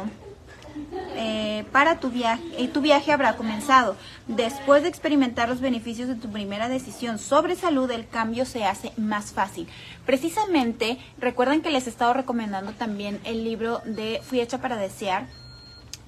eh, 1.15 1.65
para 1.71 2.00
tu 2.00 2.09
viaje, 2.09 2.43
y 2.57 2.67
tu 2.67 2.81
viaje 2.81 3.12
habrá 3.12 3.36
comenzado. 3.36 3.95
Después 4.27 4.83
de 4.83 4.89
experimentar 4.89 5.50
los 5.50 5.62
beneficios 5.62 6.07
de 6.07 6.15
tu 6.15 6.31
primera 6.31 6.69
decisión 6.69 7.19
sobre 7.19 7.55
salud, 7.55 7.89
el 7.91 8.07
cambio 8.07 8.45
se 8.45 8.65
hace 8.65 8.91
más 8.98 9.31
fácil. 9.31 9.67
Precisamente, 10.05 10.98
recuerden 11.17 11.62
que 11.62 11.71
les 11.71 11.88
he 11.88 11.89
estado 11.89 12.13
recomendando 12.13 12.71
también 12.74 13.19
el 13.24 13.43
libro 13.43 13.81
de 13.86 14.21
Fui 14.24 14.39
hecha 14.39 14.59
para 14.59 14.77
desear 14.77 15.27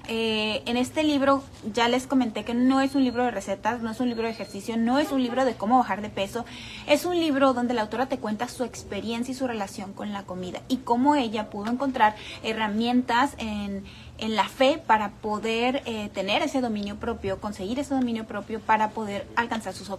eh, 0.08 0.62
en 0.66 0.76
este 0.76 1.04
libro 1.04 1.42
ya 1.72 1.88
les 1.88 2.06
comenté 2.06 2.44
que 2.44 2.54
no 2.54 2.80
es 2.80 2.94
un 2.94 3.04
libro 3.04 3.24
de 3.24 3.30
recetas, 3.30 3.82
no 3.82 3.90
es 3.90 4.00
un 4.00 4.08
libro 4.08 4.24
de 4.24 4.30
ejercicio, 4.30 4.76
no 4.76 4.98
es 4.98 5.12
un 5.12 5.22
libro 5.22 5.44
de 5.44 5.54
cómo 5.54 5.78
bajar 5.78 6.02
de 6.02 6.10
peso, 6.10 6.44
es 6.86 7.04
un 7.04 7.16
libro 7.18 7.52
donde 7.52 7.74
la 7.74 7.82
autora 7.82 8.06
te 8.06 8.18
cuenta 8.18 8.48
su 8.48 8.64
experiencia 8.64 9.32
y 9.32 9.34
su 9.34 9.46
relación 9.46 9.92
con 9.92 10.12
la 10.12 10.24
comida 10.24 10.60
y 10.68 10.78
cómo 10.78 11.14
ella 11.14 11.50
pudo 11.50 11.70
encontrar 11.70 12.16
herramientas 12.42 13.34
en, 13.38 13.84
en 14.22 14.36
la 14.36 14.48
fe 14.48 14.80
para 14.86 15.10
poder 15.10 15.82
eh, 15.84 16.08
tener 16.14 16.42
ese 16.42 16.60
dominio 16.60 16.96
propio, 16.96 17.40
conseguir 17.40 17.80
ese 17.80 17.94
dominio 17.94 18.24
propio 18.24 18.60
para 18.60 18.90
poder 18.90 19.26
alcanzar 19.34 19.74
sus 19.74 19.90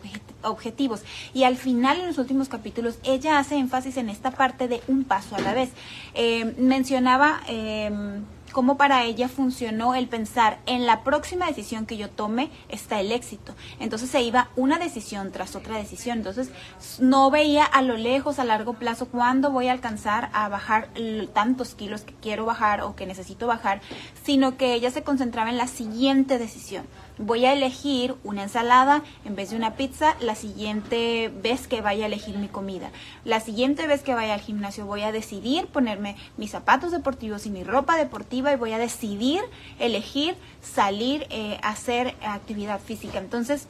objetivos. 0.41 1.03
Y 1.33 1.43
al 1.43 1.57
final, 1.57 1.99
en 1.99 2.07
los 2.07 2.17
últimos 2.17 2.47
capítulos, 2.47 2.99
ella 3.03 3.37
hace 3.37 3.57
énfasis 3.57 3.97
en 3.97 4.09
esta 4.09 4.31
parte 4.31 4.69
de 4.69 4.81
un 4.87 5.03
paso 5.03 5.35
a 5.35 5.41
la 5.41 5.53
vez. 5.53 5.71
Eh, 6.13 6.55
mencionaba 6.57 7.41
em, 7.47 8.23
cómo 8.53 8.77
para 8.77 9.03
ella 9.03 9.27
funcionó 9.27 9.95
el 9.95 10.07
pensar 10.07 10.59
en 10.65 10.85
la 10.85 11.03
próxima 11.03 11.47
decisión 11.47 11.85
que 11.85 11.97
yo 11.97 12.09
tome 12.09 12.49
está 12.69 13.01
el 13.01 13.11
éxito. 13.11 13.53
Entonces 13.79 14.09
se 14.09 14.21
iba 14.21 14.49
una 14.55 14.79
decisión 14.79 15.31
tras 15.31 15.57
otra 15.57 15.77
decisión. 15.77 16.19
Entonces 16.19 16.51
no 16.99 17.29
veía 17.29 17.65
a 17.65 17.81
lo 17.81 17.97
lejos, 17.97 18.39
a 18.39 18.45
largo 18.45 18.75
plazo, 18.75 19.07
cuándo 19.07 19.51
voy 19.51 19.67
a 19.67 19.73
alcanzar 19.73 20.29
a 20.31 20.47
bajar 20.47 20.89
tantos 21.33 21.75
kilos 21.75 22.01
que 22.01 22.13
quiero 22.13 22.45
bajar 22.45 22.81
o 22.81 22.95
que 22.95 23.05
necesito 23.05 23.47
bajar, 23.47 23.81
sino 24.23 24.55
que 24.55 24.73
ella 24.73 24.91
se 24.91 25.03
concentraba 25.03 25.49
en 25.49 25.57
la 25.57 25.67
siguiente 25.67 26.37
decisión. 26.37 26.85
Voy 27.17 27.45
a 27.45 27.53
elegir 27.53 28.15
una 28.23 28.43
ensalada 28.43 29.03
en 29.25 29.35
vez 29.35 29.51
de 29.51 29.57
una 29.57 29.75
pizza 29.75 30.15
la 30.19 30.35
siguiente 30.35 31.31
vez 31.41 31.67
que 31.67 31.81
vaya 31.81 32.05
a 32.05 32.07
elegir 32.07 32.37
mi 32.37 32.47
comida. 32.47 32.91
La 33.23 33.39
siguiente 33.39 33.87
vez 33.87 34.01
que 34.03 34.15
vaya 34.15 34.33
al 34.33 34.41
gimnasio 34.41 34.85
voy 34.85 35.01
a 35.01 35.11
decidir 35.11 35.67
ponerme 35.67 36.15
mis 36.37 36.51
zapatos 36.51 36.91
deportivos 36.91 37.45
y 37.45 37.49
mi 37.49 37.63
ropa 37.63 37.97
deportiva 37.97 38.51
y 38.51 38.55
voy 38.55 38.73
a 38.73 38.77
decidir 38.77 39.41
elegir 39.79 40.35
salir 40.61 41.27
eh, 41.29 41.59
a 41.61 41.69
hacer 41.69 42.15
actividad 42.25 42.79
física. 42.79 43.19
Entonces, 43.19 43.67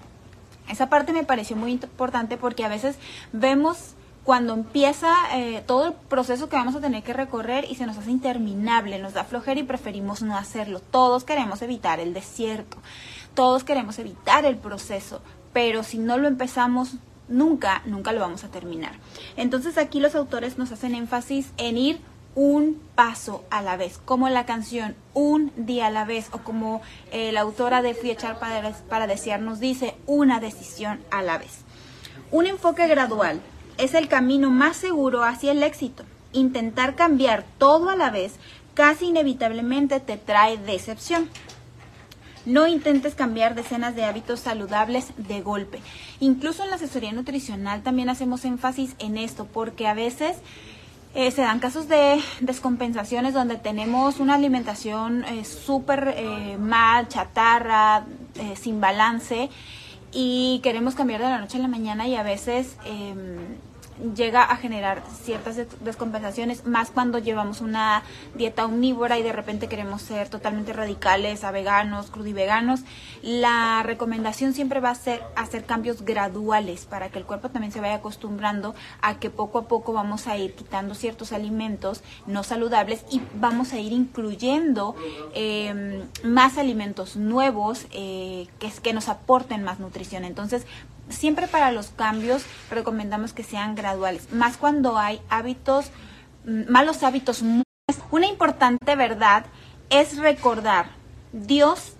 esa 0.69 0.89
parte 0.89 1.11
me 1.13 1.23
pareció 1.23 1.55
muy 1.55 1.71
importante 1.71 2.37
porque 2.37 2.63
a 2.63 2.69
veces 2.69 2.97
vemos 3.33 3.95
cuando 4.23 4.53
empieza 4.53 5.13
eh, 5.33 5.61
todo 5.65 5.87
el 5.87 5.93
proceso 5.93 6.47
que 6.47 6.55
vamos 6.55 6.75
a 6.75 6.79
tener 6.79 7.03
que 7.03 7.11
recorrer 7.11 7.65
y 7.69 7.75
se 7.75 7.85
nos 7.85 7.97
hace 7.97 8.11
interminable, 8.11 8.97
nos 8.99 9.13
da 9.13 9.25
flojera 9.25 9.59
y 9.59 9.63
preferimos 9.63 10.21
no 10.21 10.37
hacerlo. 10.37 10.79
Todos 10.79 11.25
queremos 11.25 11.61
evitar 11.61 11.99
el 11.99 12.13
desierto. 12.13 12.77
Todos 13.35 13.63
queremos 13.63 13.99
evitar 13.99 14.45
el 14.45 14.57
proceso, 14.57 15.21
pero 15.53 15.83
si 15.83 15.97
no 15.97 16.17
lo 16.17 16.27
empezamos 16.27 16.95
nunca, 17.27 17.81
nunca 17.85 18.11
lo 18.11 18.19
vamos 18.19 18.43
a 18.43 18.49
terminar. 18.49 18.93
Entonces 19.37 19.77
aquí 19.77 19.99
los 19.99 20.15
autores 20.15 20.57
nos 20.57 20.71
hacen 20.71 20.95
énfasis 20.95 21.51
en 21.57 21.77
ir 21.77 21.99
un 22.35 22.81
paso 22.95 23.43
a 23.49 23.61
la 23.61 23.77
vez, 23.77 23.99
como 24.05 24.27
la 24.29 24.45
canción 24.45 24.95
Un 25.13 25.51
día 25.55 25.87
a 25.87 25.91
la 25.91 26.05
vez, 26.05 26.29
o 26.31 26.39
como 26.39 26.81
eh, 27.11 27.31
la 27.31 27.41
autora 27.41 27.81
de 27.81 27.93
Fui 27.93 28.09
echar 28.09 28.39
para, 28.39 28.71
para 28.89 29.07
desear 29.07 29.39
nos 29.39 29.59
dice, 29.59 29.95
una 30.07 30.39
decisión 30.39 30.99
a 31.11 31.21
la 31.21 31.37
vez. 31.37 31.59
Un 32.31 32.47
enfoque 32.47 32.87
gradual 32.87 33.39
es 33.77 33.93
el 33.93 34.07
camino 34.07 34.49
más 34.49 34.77
seguro 34.77 35.23
hacia 35.23 35.51
el 35.51 35.61
éxito. 35.61 36.03
Intentar 36.31 36.95
cambiar 36.95 37.45
todo 37.59 37.89
a 37.89 37.95
la 37.95 38.09
vez 38.09 38.33
casi 38.73 39.05
inevitablemente 39.05 39.99
te 39.99 40.17
trae 40.17 40.57
decepción. 40.57 41.29
No 42.45 42.67
intentes 42.67 43.15
cambiar 43.15 43.55
decenas 43.55 43.95
de 43.95 44.03
hábitos 44.03 44.41
saludables 44.41 45.13
de 45.17 45.41
golpe. 45.41 45.79
Incluso 46.19 46.63
en 46.63 46.69
la 46.69 46.75
asesoría 46.75 47.13
nutricional 47.13 47.83
también 47.83 48.09
hacemos 48.09 48.43
énfasis 48.43 48.95
en 48.99 49.17
esto, 49.17 49.45
porque 49.45 49.87
a 49.87 49.93
veces 49.93 50.37
eh, 51.15 51.31
se 51.31 51.41
dan 51.41 51.59
casos 51.59 51.87
de 51.87 52.19
descompensaciones 52.41 53.33
donde 53.33 53.57
tenemos 53.57 54.19
una 54.19 54.35
alimentación 54.35 55.23
eh, 55.25 55.45
súper 55.45 56.15
eh, 56.17 56.57
mal, 56.59 57.07
chatarra, 57.07 58.05
sin 58.59 58.81
balance, 58.81 59.49
y 60.11 60.59
queremos 60.63 60.95
cambiar 60.95 61.21
de 61.21 61.29
la 61.29 61.37
noche 61.37 61.57
a 61.57 61.61
la 61.61 61.67
mañana 61.67 62.07
y 62.07 62.15
a 62.15 62.23
veces 62.23 62.77
em, 62.85 63.37
llega 64.15 64.43
a 64.43 64.57
generar 64.57 65.03
ciertas 65.23 65.57
descompensaciones, 65.81 66.65
más 66.65 66.91
cuando 66.91 67.19
llevamos 67.19 67.61
una 67.61 68.03
dieta 68.35 68.65
omnívora 68.65 69.17
y 69.17 69.23
de 69.23 69.31
repente 69.31 69.67
queremos 69.67 70.01
ser 70.01 70.29
totalmente 70.29 70.73
radicales 70.73 71.43
a 71.43 71.51
veganos, 71.51 72.09
crudiveganos. 72.09 72.81
La 73.21 73.81
recomendación 73.83 74.53
siempre 74.53 74.79
va 74.79 74.89
a 74.89 74.95
ser 74.95 75.23
hacer 75.35 75.65
cambios 75.65 76.03
graduales 76.03 76.85
para 76.85 77.09
que 77.09 77.19
el 77.19 77.25
cuerpo 77.25 77.49
también 77.49 77.71
se 77.71 77.81
vaya 77.81 77.95
acostumbrando 77.95 78.75
a 79.01 79.19
que 79.19 79.29
poco 79.29 79.59
a 79.59 79.67
poco 79.67 79.93
vamos 79.93 80.27
a 80.27 80.37
ir 80.37 80.53
quitando 80.53 80.95
ciertos 80.95 81.31
alimentos 81.31 82.03
no 82.25 82.43
saludables 82.43 83.05
y 83.11 83.21
vamos 83.35 83.73
a 83.73 83.79
ir 83.79 83.91
incluyendo 83.91 84.95
em, 85.33 86.03
más 86.23 86.57
alimentos 86.57 87.15
nuevos 87.15 87.87
eh, 87.91 88.47
que, 88.59 88.71
que 88.81 88.93
nos 88.93 89.09
aporten 89.09 89.63
más 89.63 89.79
nutrición. 89.79 90.25
Entonces, 90.25 90.65
siempre 91.09 91.47
para 91.47 91.71
los 91.71 91.87
cambios 91.87 92.43
recomendamos 92.69 93.33
que 93.33 93.43
sean 93.43 93.75
graduales, 93.75 94.31
más 94.31 94.57
cuando 94.57 94.97
hay 94.97 95.21
hábitos, 95.29 95.91
mm, 96.45 96.71
malos 96.71 97.03
hábitos. 97.03 97.43
Una 98.11 98.27
importante 98.27 98.95
verdad 98.95 99.45
es 99.89 100.17
recordar, 100.17 100.87
Dios 101.31 101.93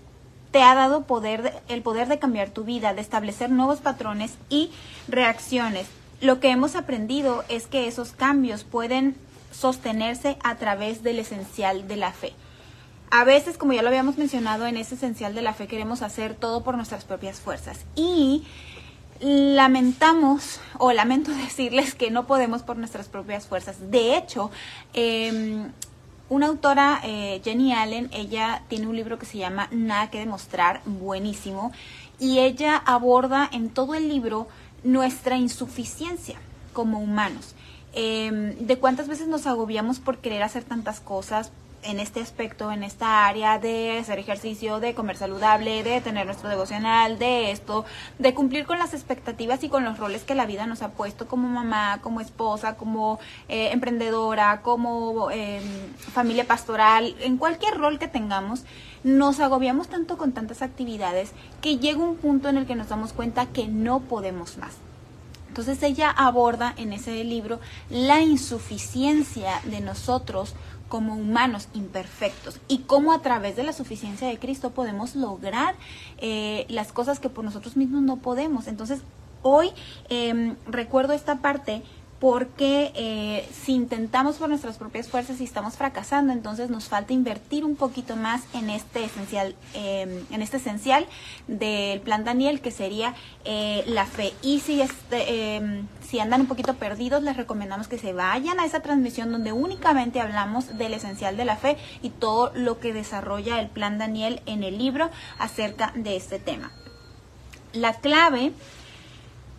te 0.51 0.62
ha 0.62 0.75
dado 0.75 1.05
poder, 1.05 1.63
el 1.67 1.81
poder 1.81 2.07
de 2.07 2.19
cambiar 2.19 2.51
tu 2.51 2.63
vida, 2.63 2.93
de 2.93 3.01
establecer 3.01 3.50
nuevos 3.50 3.79
patrones 3.79 4.36
y 4.50 4.72
reacciones. 5.07 5.88
Lo 6.22 6.39
que 6.39 6.51
hemos 6.51 6.75
aprendido 6.75 7.43
es 7.50 7.65
que 7.65 7.88
esos 7.88 8.12
cambios 8.12 8.63
pueden 8.63 9.15
sostenerse 9.51 10.38
a 10.43 10.55
través 10.55 11.03
del 11.03 11.19
esencial 11.19 11.88
de 11.88 11.98
la 11.98 12.12
fe. 12.12 12.33
A 13.10 13.24
veces, 13.24 13.57
como 13.57 13.74
ya 13.74 13.81
lo 13.81 13.89
habíamos 13.89 14.17
mencionado, 14.17 14.65
en 14.65 14.77
ese 14.77 14.95
esencial 14.95 15.36
de 15.36 15.41
la 15.41 15.53
fe 15.53 15.67
queremos 15.67 16.01
hacer 16.01 16.33
todo 16.33 16.63
por 16.63 16.75
nuestras 16.75 17.03
propias 17.03 17.39
fuerzas. 17.39 17.86
Y 17.95 18.43
lamentamos 19.24 20.60
o 20.77 20.92
lamento 20.92 21.32
decirles 21.36 21.96
que 21.96 22.12
no 22.12 22.27
podemos 22.27 22.62
por 22.62 22.77
nuestras 22.77 23.08
propias 23.08 23.48
fuerzas. 23.48 23.92
De 23.92 24.18
hecho, 24.18 24.51
em, 24.94 25.72
una 26.30 26.48
autora, 26.48 27.00
eh, 27.03 27.42
Jenny 27.44 27.74
Allen, 27.74 28.10
ella 28.12 28.63
tiene 28.68 28.88
un 28.88 28.96
libro 28.96 29.20
que 29.20 29.25
se 29.25 29.38
llama 29.38 29.68
Nada 29.72 30.10
que 30.10 30.20
demostrar, 30.20 30.82
buenísimo, 30.86 31.72
y 32.20 32.39
ella 32.39 32.77
aborda 32.77 33.50
en 33.51 33.70
todo 33.70 33.96
el 33.96 34.10
libro 34.10 34.48
nuestra 34.84 35.38
insuficiencia 35.38 36.38
como 36.74 37.00
humanos. 37.00 37.56
Em, 37.94 38.58
de 38.58 38.77
cuántas 38.77 39.08
veces 39.08 39.27
nos 39.27 39.46
agobiamos 39.46 40.00
por 40.00 40.18
querer 40.18 40.42
hacer 40.42 40.63
tantas 40.63 41.00
cosas, 41.00 41.51
en 41.86 42.00
este 42.00 42.22
aspecto, 42.22 42.72
en 42.72 42.84
esta 42.84 43.28
área 43.28 43.60
de 43.60 44.00
hacer 44.00 44.20
ejercicio, 44.20 44.80
de 44.80 44.94
comer 44.94 45.18
saludable, 45.18 45.84
de 45.84 46.02
tener 46.02 46.25
nuestro 46.25 46.50
devocional, 46.50 47.20
de 47.20 47.52
esto, 47.52 47.86
de 48.20 48.34
cumplir 48.34 48.66
con 48.66 48.80
las 48.80 48.94
expectativas 48.94 49.63
y 49.63 49.70
con 49.70 49.84
los 49.84 49.98
roles 49.98 50.24
que 50.24 50.36
la 50.36 50.46
vida 50.46 50.66
nos 50.68 50.82
ha 50.82 50.92
puesto 50.92 51.28
como 51.28 51.48
mamá, 51.48 52.00
como 52.02 52.22
esposa, 52.22 52.75
como 52.75 53.20
eh, 53.48 53.70
emprendedora, 53.72 54.62
como 54.62 55.32
em, 55.32 55.63
familia 55.98 56.46
pastoral, 56.46 57.16
en 57.20 57.38
cualquier 57.38 57.78
rol 57.78 58.00
que 58.00 58.08
tengamos, 58.08 58.63
nos 59.04 59.40
agobiamos 59.40 59.90
tanto 59.90 60.18
con 60.18 60.32
tantas 60.32 60.62
actividades 60.62 61.32
que 61.62 61.78
llega 61.78 62.00
un 62.00 62.16
punto 62.16 62.50
en 62.50 62.58
el 62.58 62.66
que 62.66 62.75
nos 62.75 62.90
damos 62.90 63.13
cuenta 63.13 63.48
que 63.48 63.68
no 63.68 64.00
podemos 64.00 64.58
más. 64.58 64.78
Entonces 65.54 65.84
ella 65.84 66.10
aborda 66.10 66.74
en 66.78 66.94
ese 66.94 67.24
libro 67.24 67.60
la 67.92 68.22
insuficiencia 68.22 69.62
de 69.66 69.82
nosotros 69.82 70.56
como 70.94 71.16
humanos 71.16 71.70
imperfectos 71.74 72.60
y 72.68 72.84
cómo 72.84 73.14
a 73.14 73.24
través 73.24 73.56
de 73.56 73.64
la 73.64 73.74
suficiencia 73.74 74.28
de 74.28 74.38
Cristo 74.38 74.76
podemos 74.76 75.16
lograr 75.16 75.74
eh, 76.20 76.68
las 76.70 76.92
cosas 76.92 77.20
que 77.20 77.30
por 77.30 77.44
nosotros 77.44 77.76
mismos 77.76 78.04
no 78.04 78.18
podemos. 78.18 78.68
Entonces, 78.68 79.02
hoy 79.42 79.72
em, 80.10 80.56
recuerdo 80.68 81.14
esta 81.14 81.38
parte 81.38 81.82
porque 82.24 82.94
eh, 82.96 83.46
si 83.51 83.74
intentamos 83.74 84.38
por 84.38 84.48
nuestras 84.48 84.77
propias 84.77 85.10
fuerzas 85.10 85.42
y 85.42 85.44
estamos 85.44 85.75
fracasando, 85.75 86.32
entonces 86.32 86.70
nos 86.70 86.86
falta 86.86 87.12
invertir 87.12 87.65
un 87.65 87.75
poquito 87.75 88.15
más 88.15 88.44
en 88.53 88.70
este 88.70 89.03
esencial, 89.03 89.58
em, 89.74 90.24
en 90.32 90.42
este 90.42 90.56
esencial 90.56 91.06
del 91.50 92.00
plan 92.00 92.24
Daniel, 92.24 92.62
que 92.62 92.72
sería 92.72 93.13
eh, 93.44 93.84
la 93.88 94.06
fe. 94.06 94.32
Y 94.42 94.62
si, 94.62 94.80
este, 94.80 95.58
em, 95.58 95.86
si 96.01 96.22
andan 96.22 96.39
un 96.39 96.48
poquito 96.48 96.75
perdidos, 96.75 97.24
les 97.24 97.36
recomendamos 97.36 97.89
que 97.89 97.98
se 97.98 98.13
vayan 98.13 98.58
a 98.58 98.65
esa 98.65 98.80
transmisión 98.80 99.30
donde 99.30 99.51
únicamente 99.51 100.22
hablamos 100.22 100.77
del 100.77 100.94
esencial 100.94 101.36
de 101.36 101.44
la 101.44 101.58
fe 101.58 101.75
y 102.01 102.10
todo 102.10 102.53
lo 102.56 102.80
que 102.80 102.94
desarrolla 102.94 103.60
el 103.60 103.68
plan 103.68 103.98
Daniel 103.98 104.42
en 104.46 104.63
el 104.63 104.77
libro 104.77 105.10
acerca 105.39 105.92
de 105.94 106.15
este 106.15 106.39
tema. 106.39 106.72
La 107.74 107.96
clave 107.96 108.53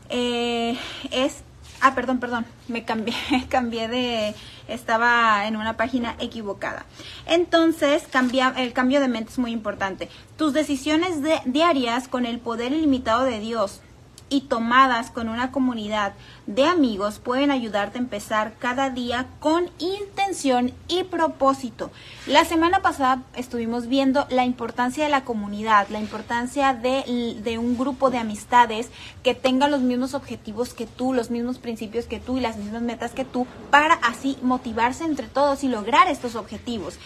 eh, 0.08 0.78
es 1.10 1.44
Ah, 1.80 1.94
perdón, 1.94 2.18
perdón, 2.18 2.46
me 2.68 2.84
cambié, 2.84 3.14
cambié 3.48 3.88
de, 3.88 4.34
estaba 4.68 5.46
en 5.46 5.56
una 5.56 5.76
página 5.76 6.16
equivocada. 6.18 6.86
Entonces, 7.26 8.04
cambia, 8.10 8.54
el 8.56 8.72
cambio 8.72 9.00
de 9.00 9.08
mente 9.08 9.30
es 9.30 9.38
muy 9.38 9.52
importante. 9.52 10.08
Tus 10.36 10.52
decisiones 10.52 11.22
de, 11.22 11.40
diarias 11.44 12.08
con 12.08 12.26
el 12.26 12.38
poder 12.38 12.72
ilimitado 12.72 13.24
de 13.24 13.38
Dios 13.38 13.80
y 14.34 14.40
tomadas 14.40 15.12
con 15.12 15.28
una 15.28 15.52
comunidad 15.52 16.12
de 16.48 16.64
amigos 16.64 17.20
pueden 17.20 17.52
ayudarte 17.52 17.98
a 17.98 18.00
empezar 18.00 18.54
cada 18.58 18.90
día 18.90 19.28
con 19.38 19.70
intención 19.78 20.72
y 20.88 21.04
propósito. 21.04 21.92
La 22.26 22.44
semana 22.44 22.82
pasada 22.82 23.22
estuvimos 23.36 23.86
viendo 23.86 24.26
la 24.30 24.44
importancia 24.44 25.04
de 25.04 25.10
la 25.10 25.22
comunidad, 25.22 25.86
la 25.88 26.00
importancia 26.00 26.74
de, 26.74 27.36
de, 27.44 27.58
un 27.58 27.78
grupo 27.78 28.10
de 28.10 28.18
amistades 28.18 28.90
que 29.22 29.36
tenga 29.36 29.68
los 29.68 29.82
mismos 29.82 30.14
objetivos 30.14 30.74
que 30.74 30.86
tú, 30.86 31.12
los 31.12 31.30
mismos 31.30 31.58
principios 31.58 32.06
que 32.06 32.18
tú 32.18 32.36
y 32.36 32.40
las 32.40 32.56
mismas 32.56 32.82
metas 32.82 33.12
que 33.12 33.24
tú, 33.24 33.46
para 33.70 33.94
así 33.94 34.36
motivarse 34.42 35.04
entre 35.04 35.28
todos 35.28 35.62
y 35.62 35.68
lograr 35.68 36.08
estos 36.08 36.34
objetivos. 36.34 36.98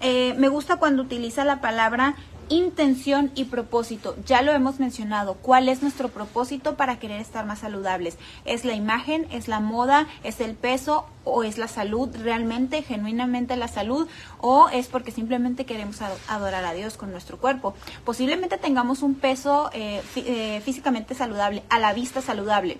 Eh, 0.00 0.34
me 0.38 0.48
gusta 0.48 0.76
cuando 0.76 1.02
utiliza 1.02 1.44
la 1.44 1.60
palabra 1.60 2.14
intención 2.48 3.30
y 3.34 3.44
propósito. 3.44 4.16
Ya 4.26 4.42
lo 4.42 4.52
hemos 4.52 4.78
mencionado. 4.80 5.34
¿Cuál 5.34 5.68
es 5.68 5.82
nuestro 5.82 6.08
propósito 6.08 6.76
para 6.76 6.98
querer 6.98 7.20
estar 7.20 7.46
más 7.46 7.60
saludables? 7.60 8.18
¿Es 8.44 8.64
la 8.64 8.74
imagen? 8.74 9.26
¿Es 9.30 9.48
la 9.48 9.60
moda? 9.60 10.06
¿Es 10.22 10.40
el 10.40 10.54
peso? 10.54 11.06
¿O 11.24 11.42
es 11.44 11.58
la 11.58 11.68
salud 11.68 12.08
realmente, 12.22 12.82
genuinamente 12.82 13.56
la 13.56 13.68
salud? 13.68 14.08
¿O 14.40 14.68
es 14.68 14.88
porque 14.88 15.10
simplemente 15.10 15.66
queremos 15.66 16.00
adorar 16.28 16.64
a 16.64 16.72
Dios 16.72 16.96
con 16.96 17.10
nuestro 17.10 17.38
cuerpo? 17.38 17.74
Posiblemente 18.04 18.58
tengamos 18.58 19.02
un 19.02 19.14
peso 19.14 19.70
eh, 19.72 20.02
eh, 20.16 20.60
físicamente 20.64 21.14
saludable, 21.14 21.62
a 21.68 21.78
la 21.78 21.92
vista 21.92 22.20
saludable 22.20 22.78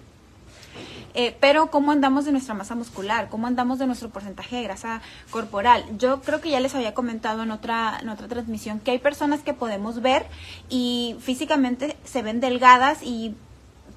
Eh, 1.14 1.37
pero 1.40 1.71
cómo 1.71 1.92
andamos 1.92 2.25
de 2.26 2.33
nuestra 2.33 2.54
masa 2.54 2.75
muscular, 2.75 3.28
cómo 3.30 3.47
andamos 3.47 3.78
de 3.78 3.87
nuestro 3.87 4.11
porcentaje 4.11 4.56
de 4.56 4.62
grasa 4.62 5.00
corporal. 5.30 5.85
Yo 5.99 6.21
creo 6.21 6.40
que 6.40 6.50
ya 6.50 6.61
les 6.61 6.75
había 6.75 6.95
comentado 6.95 7.42
en 7.42 7.50
otra, 7.50 7.99
en 8.02 8.11
otra 8.11 8.28
transmisión 8.28 8.80
que 8.80 8.90
hay 8.90 8.99
personas 8.99 9.40
que 9.40 9.54
podemos 9.54 10.02
ver 10.02 10.26
y 10.68 11.16
físicamente 11.21 11.97
se 12.04 12.23
ven 12.23 12.40
delgadas 12.40 12.99
y 13.02 13.35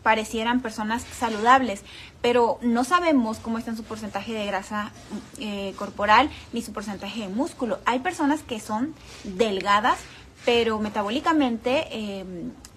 parecieran 0.04 0.62
personas 0.62 1.04
saludables, 1.04 1.84
pero 2.22 2.58
no 2.62 2.84
sabemos 2.84 3.38
cómo 3.40 3.58
está 3.58 3.76
su 3.76 3.84
porcentaje 3.84 4.34
de 4.34 4.46
grasa 4.46 4.92
eh, 5.40 5.74
corporal 5.78 6.30
ni 6.54 6.62
su 6.62 6.72
porcentaje 6.72 7.22
de 7.22 7.28
músculo. 7.28 7.80
Hay 7.86 8.00
personas 8.00 8.42
que 8.42 8.60
son 8.60 8.94
delgadas, 9.24 10.00
pero 10.46 10.80
metabólicamente 10.80 11.88
eh, 11.92 12.26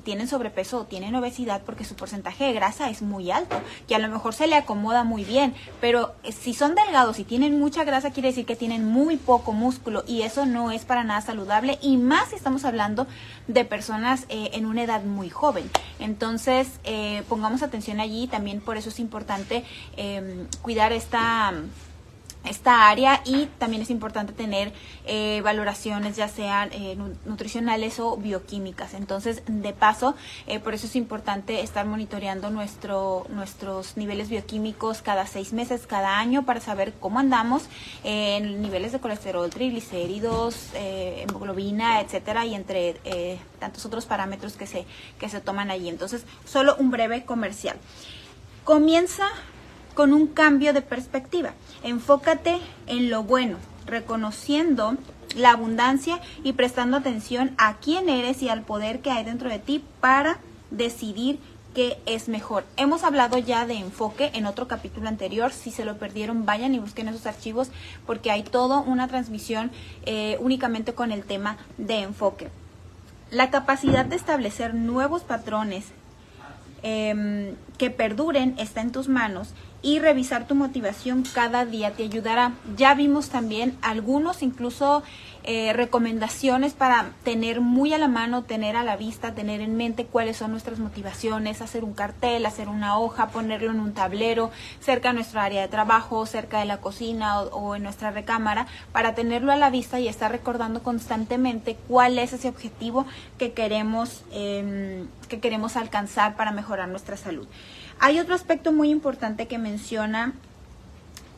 tienen 0.02 0.28
sobrepeso 0.28 0.80
o 0.80 0.84
tienen 0.84 1.14
obesidad 1.14 1.62
porque 1.64 1.84
su 1.84 1.94
porcentaje 1.94 2.44
de 2.44 2.52
grasa 2.52 2.90
es 2.90 3.02
muy 3.02 3.30
alto, 3.30 3.60
que 3.88 3.94
a 3.94 3.98
lo 3.98 4.08
mejor 4.08 4.34
se 4.34 4.46
le 4.46 4.56
acomoda 4.56 5.04
muy 5.04 5.24
bien, 5.24 5.54
pero 5.80 6.14
eh, 6.22 6.32
si 6.32 6.54
son 6.54 6.74
delgados 6.74 7.18
y 7.18 7.24
tienen 7.24 7.58
mucha 7.58 7.84
grasa 7.84 8.10
quiere 8.10 8.28
decir 8.28 8.46
que 8.46 8.56
tienen 8.56 8.84
muy 8.84 9.16
poco 9.16 9.52
músculo 9.52 10.04
y 10.06 10.22
eso 10.22 10.46
no 10.46 10.70
es 10.70 10.84
para 10.84 11.04
nada 11.04 11.20
saludable 11.20 11.78
y 11.82 11.96
más 11.96 12.30
si 12.30 12.36
estamos 12.36 12.64
hablando 12.64 13.06
de 13.48 13.64
personas 13.64 14.26
eh, 14.28 14.50
en 14.54 14.66
una 14.66 14.82
edad 14.82 15.02
muy 15.02 15.30
joven. 15.30 15.70
Entonces, 15.98 16.68
eh, 16.84 17.22
pongamos 17.28 17.62
atención 17.62 18.00
allí, 18.00 18.26
también 18.26 18.60
por 18.60 18.76
eso 18.76 18.88
es 18.88 18.98
importante 18.98 19.64
em, 19.96 20.46
cuidar 20.62 20.92
esta 20.92 21.52
esta 22.44 22.88
área 22.88 23.22
y 23.24 23.46
también 23.58 23.82
es 23.82 23.90
importante 23.90 24.32
tener 24.32 24.72
eh, 25.04 25.40
valoraciones 25.42 26.16
ya 26.16 26.28
sean 26.28 26.70
eh, 26.72 26.96
nutricionales 27.24 28.00
o 28.00 28.16
bioquímicas. 28.16 28.94
Entonces, 28.94 29.42
de 29.46 29.72
paso, 29.72 30.14
eh, 30.46 30.58
por 30.58 30.74
eso 30.74 30.86
es 30.86 30.96
importante 30.96 31.60
estar 31.60 31.86
monitoreando 31.86 32.50
nuestro, 32.50 33.26
nuestros 33.28 33.96
niveles 33.96 34.28
bioquímicos 34.28 35.02
cada 35.02 35.26
seis 35.26 35.52
meses, 35.52 35.86
cada 35.86 36.18
año, 36.18 36.44
para 36.44 36.60
saber 36.60 36.92
cómo 36.98 37.18
andamos 37.18 37.64
en 38.04 38.60
niveles 38.60 38.92
de 38.92 39.00
colesterol, 39.00 39.48
triglicéridos, 39.50 40.70
hemoglobina, 40.74 42.00
etcétera, 42.00 42.44
y 42.46 42.54
entre 42.54 42.96
tantos 43.58 43.84
otros 43.86 44.06
parámetros 44.06 44.54
que 44.54 44.66
se, 44.66 44.84
que 45.18 45.28
se 45.28 45.40
toman 45.40 45.70
allí. 45.70 45.88
Entonces, 45.88 46.24
solo 46.44 46.76
un 46.78 46.90
breve 46.90 47.24
comercial. 47.24 47.76
Comienza 48.64 49.28
con 49.94 50.12
un 50.12 50.26
cambio 50.26 50.72
de 50.72 50.82
perspectiva. 50.82 51.52
Enfócate 51.82 52.58
en 52.86 53.10
lo 53.10 53.22
bueno, 53.22 53.58
reconociendo 53.86 54.96
la 55.36 55.52
abundancia 55.52 56.20
y 56.42 56.52
prestando 56.52 56.96
atención 56.96 57.54
a 57.58 57.76
quién 57.78 58.08
eres 58.08 58.42
y 58.42 58.48
al 58.48 58.62
poder 58.62 59.00
que 59.00 59.10
hay 59.10 59.24
dentro 59.24 59.48
de 59.48 59.58
ti 59.58 59.84
para 60.00 60.38
decidir 60.70 61.38
qué 61.74 61.98
es 62.06 62.28
mejor. 62.28 62.64
Hemos 62.76 63.02
hablado 63.02 63.38
ya 63.38 63.66
de 63.66 63.74
enfoque 63.74 64.30
en 64.34 64.46
otro 64.46 64.68
capítulo 64.68 65.08
anterior. 65.08 65.52
Si 65.52 65.70
se 65.70 65.84
lo 65.84 65.96
perdieron, 65.96 66.44
vayan 66.44 66.74
y 66.74 66.78
busquen 66.78 67.08
esos 67.08 67.26
archivos 67.26 67.70
porque 68.06 68.30
hay 68.30 68.42
toda 68.42 68.80
una 68.80 69.08
transmisión 69.08 69.70
eh, 70.04 70.36
únicamente 70.40 70.92
con 70.92 71.12
el 71.12 71.24
tema 71.24 71.56
de 71.78 72.00
enfoque. 72.00 72.50
La 73.30 73.50
capacidad 73.50 74.04
de 74.04 74.16
establecer 74.16 74.74
nuevos 74.74 75.22
patrones 75.22 75.86
em, 76.82 77.54
que 77.78 77.90
perduren 77.90 78.54
está 78.58 78.82
en 78.82 78.92
tus 78.92 79.08
manos 79.08 79.54
y 79.82 79.98
revisar 79.98 80.46
tu 80.46 80.54
motivación 80.54 81.24
cada 81.34 81.64
día 81.64 81.92
te 81.92 82.04
ayudará. 82.04 82.52
Ya 82.76 82.94
vimos 82.94 83.28
también 83.28 83.76
algunos 83.82 84.42
incluso 84.42 85.02
eh, 85.44 85.72
recomendaciones 85.72 86.72
para 86.72 87.10
tener 87.24 87.60
muy 87.60 87.92
a 87.92 87.98
la 87.98 88.06
mano, 88.06 88.44
tener 88.44 88.76
a 88.76 88.84
la 88.84 88.96
vista, 88.96 89.34
tener 89.34 89.60
en 89.60 89.76
mente 89.76 90.06
cuáles 90.06 90.36
son 90.36 90.52
nuestras 90.52 90.78
motivaciones, 90.78 91.62
hacer 91.62 91.82
un 91.82 91.94
cartel, 91.94 92.46
hacer 92.46 92.68
una 92.68 92.96
hoja, 92.96 93.30
ponerlo 93.30 93.72
en 93.72 93.80
un 93.80 93.92
tablero 93.92 94.52
cerca 94.78 95.08
de 95.08 95.14
nuestra 95.14 95.42
área 95.42 95.60
de 95.60 95.66
trabajo, 95.66 96.26
cerca 96.26 96.60
de 96.60 96.66
la 96.66 96.76
cocina 96.76 97.40
o, 97.40 97.74
en 97.74 97.82
nuestra 97.82 98.12
recámara, 98.12 98.68
para 98.92 99.16
tenerlo 99.16 99.50
a 99.50 99.56
la 99.56 99.70
vista 99.70 99.98
y 99.98 100.06
estar 100.06 100.30
recordando 100.30 100.84
constantemente 100.84 101.76
cuál 101.88 102.20
es 102.20 102.32
ese 102.32 102.48
objetivo 102.48 103.04
que 103.36 103.52
queremos, 103.52 104.22
em, 104.30 105.08
que 105.28 105.40
queremos 105.40 105.76
alcanzar 105.76 106.36
para 106.36 106.52
mejorar 106.52 106.88
nuestra 106.88 107.16
salud. 107.16 107.48
Hay 108.04 108.18
otro 108.18 108.34
aspecto 108.34 108.72
muy 108.72 108.90
importante 108.90 109.46
que 109.46 109.58
menciona 109.58 110.32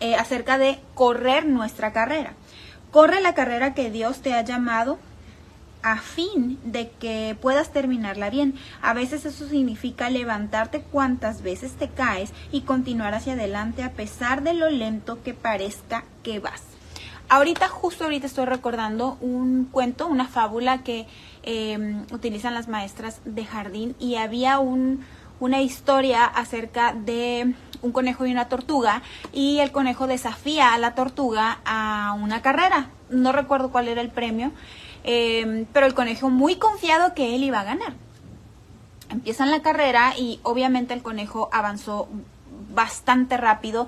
eh, 0.00 0.14
acerca 0.14 0.56
de 0.56 0.78
correr 0.94 1.44
nuestra 1.44 1.92
carrera. 1.92 2.32
Corre 2.90 3.20
la 3.20 3.34
carrera 3.34 3.74
que 3.74 3.90
Dios 3.90 4.22
te 4.22 4.32
ha 4.32 4.40
llamado 4.40 4.98
a 5.82 5.98
fin 5.98 6.58
de 6.64 6.88
que 6.88 7.36
puedas 7.38 7.70
terminarla 7.70 8.30
bien. 8.30 8.54
A 8.80 8.94
veces 8.94 9.26
eso 9.26 9.46
significa 9.46 10.08
levantarte 10.08 10.80
cuantas 10.80 11.42
veces 11.42 11.72
te 11.72 11.90
caes 11.90 12.32
y 12.50 12.62
continuar 12.62 13.12
hacia 13.12 13.34
adelante 13.34 13.82
a 13.82 13.92
pesar 13.92 14.42
de 14.42 14.54
lo 14.54 14.70
lento 14.70 15.22
que 15.22 15.34
parezca 15.34 16.04
que 16.22 16.38
vas. 16.38 16.62
Ahorita, 17.28 17.68
justo 17.68 18.04
ahorita 18.04 18.26
estoy 18.26 18.46
recordando 18.46 19.18
un 19.20 19.66
cuento, 19.66 20.06
una 20.06 20.28
fábula 20.28 20.82
que 20.82 21.06
em, 21.42 22.06
utilizan 22.10 22.54
las 22.54 22.68
maestras 22.68 23.20
de 23.26 23.44
jardín 23.44 23.94
y 23.98 24.16
había 24.16 24.58
un, 24.58 25.04
una 25.44 25.60
historia 25.60 26.24
acerca 26.24 26.94
de 26.94 27.54
un 27.82 27.92
conejo 27.92 28.24
y 28.24 28.32
una 28.32 28.48
tortuga 28.48 29.02
y 29.30 29.58
el 29.58 29.72
conejo 29.72 30.06
desafía 30.06 30.72
a 30.72 30.78
la 30.78 30.94
tortuga 30.94 31.58
a 31.66 32.16
una 32.18 32.40
carrera. 32.40 32.88
No 33.10 33.30
recuerdo 33.30 33.70
cuál 33.70 33.88
era 33.88 34.00
el 34.00 34.08
premio, 34.08 34.52
em, 35.04 35.66
pero 35.70 35.84
el 35.84 35.92
conejo 35.92 36.30
muy 36.30 36.56
confiado 36.56 37.12
que 37.12 37.34
él 37.36 37.44
iba 37.44 37.60
a 37.60 37.64
ganar. 37.64 37.92
Empiezan 39.10 39.50
la 39.50 39.60
carrera 39.60 40.14
y 40.16 40.40
obviamente 40.44 40.94
el 40.94 41.02
conejo 41.02 41.50
avanzó 41.52 42.08
bastante 42.70 43.36
rápido, 43.36 43.86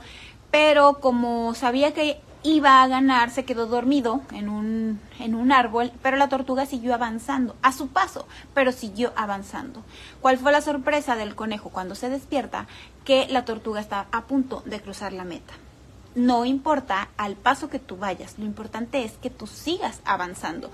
pero 0.51 1.01
como 1.01 1.55
sabía 1.55 1.95
que 1.95 2.21
iba 2.55 2.83
a 2.83 2.89
ganar, 2.89 3.31
se 3.31 3.45
quedó 3.45 3.67
dormido 3.67 4.23
en 4.33 4.49
un, 4.49 5.01
en 5.19 5.35
un 5.35 5.53
árbol, 5.53 5.93
pero 6.03 6.17
la 6.17 6.29
tortuga 6.29 6.67
siguió 6.67 6.95
avanzando, 6.95 7.57
a 7.63 7.73
su 7.73 7.89
paso, 7.89 8.27
pero 8.55 8.73
siguió 8.73 9.13
avanzando. 9.17 9.83
¿Cuál 10.21 10.39
fue 10.39 10.53
la 10.53 10.61
sorpresa 10.61 11.17
del 11.17 11.35
conejo 11.35 11.71
cuando 11.71 11.95
se 11.95 12.09
despierta? 12.09 12.67
Que 13.05 13.27
la 13.29 13.45
tortuga 13.45 13.81
está 13.81 14.07
a 14.13 14.23
punto 14.23 14.63
de 14.67 14.81
cruzar 14.81 15.13
la 15.13 15.25
meta 15.25 15.55
no 16.17 16.45
importa 16.45 17.11
al 17.17 17.37
paso 17.37 17.69
que 17.69 17.79
tú 17.79 17.97
vayas, 17.97 18.39
lo 18.39 18.45
importante 18.45 19.05
es 19.05 19.13
que 19.13 19.31
tú 19.31 19.47
sigas 19.47 20.01
avanzando, 20.05 20.71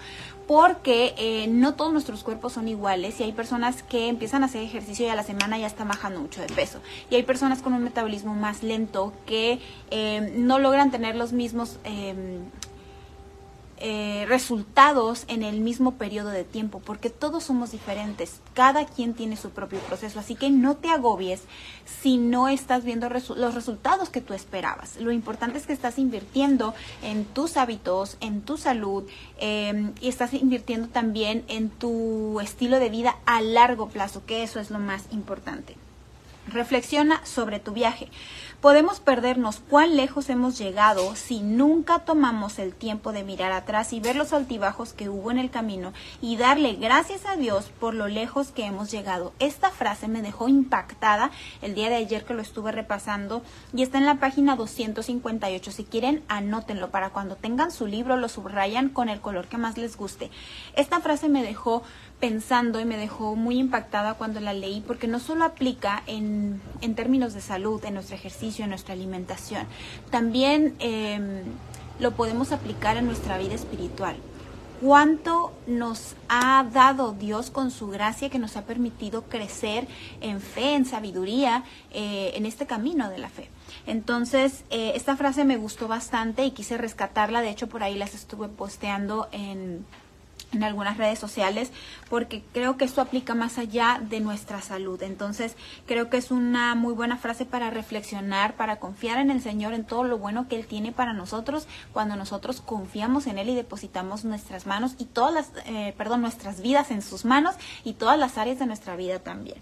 porque 0.47 1.15
eh, 1.19 1.49
no 1.49 1.75
todos 1.75 1.93
nuestros 1.93 2.23
cuerpos 2.23 2.55
son 2.55 2.69
iguales 2.69 3.21
y 3.21 3.25
hay 3.25 3.33
personas 3.33 3.83
que 3.83 4.09
empiezan 4.09 4.45
a 4.45 4.47
hacer 4.47 4.63
ejercicio 4.63 5.07
y 5.07 5.09
a 5.09 5.15
la 5.17 5.25
semana 5.25 5.59
ya 5.59 5.67
están 5.67 5.89
bajando 5.89 6.21
mucho 6.21 6.41
de 6.41 6.47
peso 6.47 6.81
y 7.11 7.17
hay 7.17 7.25
personas 7.25 7.61
con 7.61 7.73
un 7.73 7.83
metabolismo 7.83 8.35
más 8.35 8.63
lento 8.63 9.13
que 9.27 9.61
eh, 9.91 10.33
no 10.37 10.59
logran 10.59 10.91
tener 10.91 11.17
los 11.17 11.33
mismos 11.33 11.79
em, 11.85 12.41
eh, 13.85 14.27
resultados 14.29 15.25
en 15.27 15.43
el 15.43 15.59
mismo 15.59 15.95
periodo 15.95 16.29
de 16.29 16.45
tiempo, 16.45 16.81
porque 16.85 17.11
todos 17.11 17.43
somos 17.43 17.73
diferentes, 17.73 18.41
cada 18.55 18.87
quien 18.87 19.13
tiene 19.13 19.37
su 19.37 19.51
propio 19.51 19.81
proceso, 19.81 20.21
así 20.21 20.37
que 20.37 20.51
no 20.51 20.77
te 20.77 20.89
agobies 20.89 21.43
si 21.85 22.17
no 22.17 22.47
estás 22.47 22.85
viendo 22.85 23.09
los 23.09 23.55
resultados 23.55 24.09
que 24.09 24.21
tú 24.21 24.35
esperabas. 24.35 24.99
Lo 24.99 25.11
importante 25.11 25.59
es 25.59 25.67
que 25.67 25.73
estás 25.73 25.99
invirtiendo 25.99 26.75
en 27.03 27.25
tus 27.25 27.57
hábitos, 27.57 28.19
en 28.21 28.43
tu 28.43 28.57
salud 28.57 29.03
em, 29.39 29.91
y 30.01 30.07
estás 30.07 30.33
invirtiendo 30.33 30.87
también 30.87 31.43
en 31.49 31.69
tu 31.69 32.39
estilo 32.39 32.79
de 32.79 32.89
vida 32.89 33.17
a 33.27 33.41
largo 33.41 33.89
plazo, 33.89 34.25
que 34.25 34.45
eso 34.45 34.61
es 34.61 34.71
lo 34.71 34.79
más 34.79 35.07
importante. 35.11 35.75
Reflexiona 36.47 37.25
sobre 37.27 37.59
tu 37.59 37.73
viaje. 37.73 38.09
Podemos 38.63 39.01
perdernos 39.01 39.59
cuán 39.59 39.97
lejos 39.97 40.31
hemos 40.31 40.57
llegado 40.57 41.17
si 41.17 41.41
nunca 41.41 41.99
tomamos 41.99 42.61
el 42.61 42.73
tiempo 42.73 43.11
de 43.11 43.25
mirar 43.25 43.51
atrás 43.51 43.93
y 43.93 43.99
ver 43.99 44.15
los 44.15 44.33
altibajos 44.33 44.93
que 44.93 45.09
hubo 45.09 45.33
en 45.33 45.39
el 45.39 45.51
camino 45.51 45.93
y 46.21 46.37
darle 46.37 46.75
gracias 46.75 47.27
a 47.27 47.35
Dios 47.35 47.73
por 47.81 47.93
lo 47.93 48.07
lejos 48.07 48.53
que 48.53 48.65
hemos 48.65 48.93
llegado. 48.93 49.33
Esta 49.41 49.73
frase 49.73 50.07
me 50.07 50.23
dejó 50.23 50.47
impactada 50.47 51.33
el 51.61 51.75
día 51.75 51.89
de 51.89 51.97
ayer 51.97 52.25
que 52.25 52.35
lo 52.35 52.41
estuve 52.41 52.71
repasando 52.71 53.43
y 53.75 53.83
está 53.83 53.99
en 53.99 54.07
la 54.07 54.21
página 54.21 54.55
258. 54.55 55.73
Si 55.73 55.83
quieren, 55.83 56.23
anótenlo 56.29 56.93
para 56.93 57.11
cuando 57.11 57.35
tengan 57.35 57.73
su 57.73 57.89
libro, 57.89 58.17
lo 58.17 58.29
subrayan 58.29 58.91
con 58.91 59.09
el 59.09 59.21
color 59.21 59.49
que 59.49 59.59
más 59.59 59.77
les 59.77 59.97
guste. 59.97 60.31
Esta 60.77 61.01
frase 61.01 61.29
me 61.29 61.43
dejó 61.43 61.83
pensando 62.23 62.79
y 62.79 62.85
me 62.85 62.97
dejó 62.97 63.35
muy 63.35 63.59
impactada 63.59 64.15
cuando 64.15 64.39
la 64.39 64.55
leí 64.55 64.81
porque 64.87 65.09
no 65.09 65.19
solo 65.19 65.43
aplica 65.43 66.05
en, 66.07 66.63
en 66.81 66.95
términos 66.95 67.35
de 67.35 67.41
salud, 67.41 67.85
en 67.85 67.95
nuestro 67.95 68.15
ejercicio, 68.15 68.63
en 68.63 68.71
nuestra 68.71 68.95
alimentación, 68.95 69.67
también 70.13 70.77
em, 70.79 71.43
lo 71.99 72.13
podemos 72.13 72.53
aplicar 72.53 72.97
en 72.97 73.07
nuestra 73.07 73.39
vida 73.39 73.55
espiritual. 73.55 74.15
Cuánto 74.81 75.53
nos 75.67 76.15
ha 76.29 76.65
dado 76.73 77.11
Dios 77.13 77.51
con 77.51 77.73
su 77.73 77.89
gracia 77.89 78.31
que 78.31 78.39
nos 78.39 78.57
ha 78.57 78.67
permitido 78.67 79.23
crecer 79.23 79.89
en 80.21 80.41
fe, 80.41 80.75
en 80.75 80.85
sabiduría, 80.85 81.65
eh, 81.91 82.35
en 82.37 82.47
este 82.47 82.67
camino 82.67 83.11
de 83.11 83.19
la 83.19 83.31
fe. 83.31 83.49
Entonces, 83.85 84.63
eh, 84.71 84.93
esta 84.95 85.17
frase 85.17 85.45
me 85.45 85.57
gustó 85.57 85.89
bastante 85.89 86.45
y 86.45 86.53
quise 86.53 86.79
rescatarla. 86.79 87.41
De 87.41 87.51
hecho, 87.51 87.69
por 87.69 87.83
ahí 87.83 87.97
las 87.97 88.15
estuve 88.15 88.47
posteando 88.47 89.29
en, 89.33 89.85
en 90.53 90.63
algunas 90.63 90.99
redes 90.99 91.19
sociales 91.19 91.73
porque 92.09 92.43
creo 92.53 92.77
que 92.77 92.85
esto 92.85 93.01
aplica 93.01 93.35
más 93.35 93.59
allá 93.59 94.01
de 94.03 94.21
nuestra 94.21 94.61
salud. 94.61 95.03
Entonces 95.03 95.57
creo 95.87 96.11
que 96.11 96.19
es 96.19 96.31
una 96.31 96.75
muy 96.75 96.95
buena 96.95 97.17
frase 97.17 97.45
para 97.45 97.71
reflexionar, 97.71 98.55
para 98.57 98.77
confiar 98.77 99.19
en 99.19 99.31
el 99.31 99.41
Señor, 99.41 99.73
en 99.73 99.85
todo 99.85 100.05
lo 100.05 100.19
bueno 100.19 100.49
que 100.49 100.57
Él 100.57 100.67
tiene 100.67 100.93
para 100.93 101.13
nosotros 101.13 101.67
cuando 101.93 102.17
nosotros 102.17 102.61
confiamos 102.61 103.27
en 103.27 103.39
Él 103.39 103.49
y 103.49 103.55
depositamos 103.55 104.25
nuestras 104.25 104.67
manos 104.67 104.95
y 104.99 105.07
todas 105.07 105.33
las, 105.33 105.53
eh, 105.67 105.95
perdón, 105.97 106.21
nuestras 106.21 106.61
vidas 106.61 106.91
en 106.91 107.03
sus 107.03 107.25
manos 107.25 107.55
y 107.85 107.95
todas 107.95 108.19
las 108.19 108.39
áreas 108.39 108.59
de 108.59 108.67
nuestra 108.67 108.97
vida 108.97 109.19
también. 109.19 109.59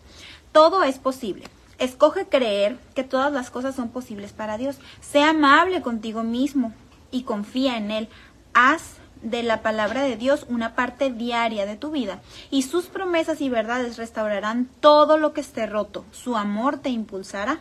Todo 0.53 0.83
es 0.83 0.99
posible. 0.99 1.45
Escoge 1.79 2.27
creer 2.27 2.79
que 2.95 3.05
todas 3.05 3.33
las 3.33 3.51
cosas 3.51 3.75
son 3.75 3.89
posibles 3.89 4.33
para 4.33 4.59
Dios. 4.59 4.77
Sea 5.01 5.31
amable 5.31 5.81
contigo 5.81 6.23
mismo 6.23 6.75
y 7.11 7.23
confía 7.23 7.79
en 7.79 7.91
Él. 7.91 8.09
Haz 8.53 9.00
de 9.23 9.43
la 9.43 9.63
palabra 9.63 10.03
de 10.03 10.17
Dios 10.17 10.47
una 10.49 10.75
parte 10.75 11.11
diaria 11.11 11.67
de 11.67 11.77
tu 11.77 11.91
vida 11.91 12.21
y 12.51 12.63
sus 12.63 12.87
promesas 12.87 13.41
y 13.41 13.49
verdades 13.49 13.97
restaurarán 13.97 14.69
todo 14.81 15.19
lo 15.19 15.33
que 15.33 15.41
esté 15.41 15.67
roto. 15.67 16.05
Su 16.11 16.37
amor 16.37 16.79
te 16.79 16.91
impulsará 16.91 17.61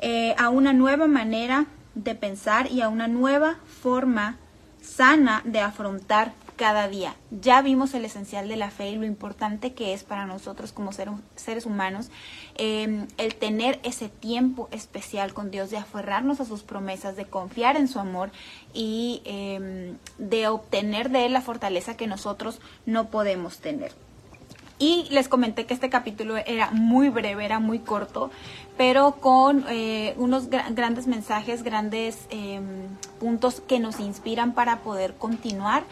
eh, 0.00 0.34
a 0.38 0.48
una 0.48 0.72
nueva 0.72 1.06
manera 1.06 1.66
de 1.94 2.14
pensar 2.14 2.70
y 2.70 2.80
a 2.80 2.88
una 2.88 3.08
nueva 3.08 3.56
forma 3.80 4.36
sana 4.80 5.42
de 5.44 5.60
afrontar 5.60 6.32
cada 6.58 6.88
día. 6.88 7.14
Ya 7.30 7.62
vimos 7.62 7.94
el 7.94 8.04
esencial 8.04 8.48
de 8.48 8.56
la 8.56 8.70
fe 8.70 8.90
y 8.90 8.96
lo 8.96 9.06
importante 9.06 9.72
que 9.72 9.94
es 9.94 10.04
para 10.04 10.26
nosotros 10.26 10.72
como 10.72 10.90
seres 10.92 11.64
humanos 11.64 12.10
em, 12.56 13.06
el 13.16 13.34
tener 13.36 13.80
ese 13.84 14.10
tiempo 14.10 14.68
especial 14.70 15.32
con 15.32 15.50
Dios, 15.50 15.70
de 15.70 15.78
aferrarnos 15.78 16.40
a 16.40 16.44
sus 16.44 16.62
promesas, 16.62 17.16
de 17.16 17.24
confiar 17.24 17.76
en 17.76 17.88
su 17.88 17.98
amor 17.98 18.30
y 18.74 19.22
em, 19.24 19.96
de 20.18 20.48
obtener 20.48 21.08
de 21.08 21.24
Él 21.24 21.32
la 21.32 21.40
fortaleza 21.40 21.96
que 21.96 22.06
nosotros 22.06 22.60
no 22.84 23.08
podemos 23.08 23.58
tener. 23.58 23.92
Y 24.80 25.08
les 25.10 25.28
comenté 25.28 25.66
que 25.66 25.74
este 25.74 25.90
capítulo 25.90 26.36
era 26.36 26.70
muy 26.70 27.08
breve, 27.08 27.44
era 27.44 27.58
muy 27.58 27.80
corto, 27.80 28.30
pero 28.76 29.16
con 29.16 29.64
eh, 29.68 30.14
unos 30.18 30.48
grandes 30.48 31.08
mensajes, 31.08 31.64
grandes 31.64 32.26
em, 32.30 32.86
puntos 33.18 33.60
que 33.60 33.80
nos 33.80 33.98
inspiran 33.98 34.54
para 34.54 34.78
poder 34.78 35.14
continuar 35.14 35.82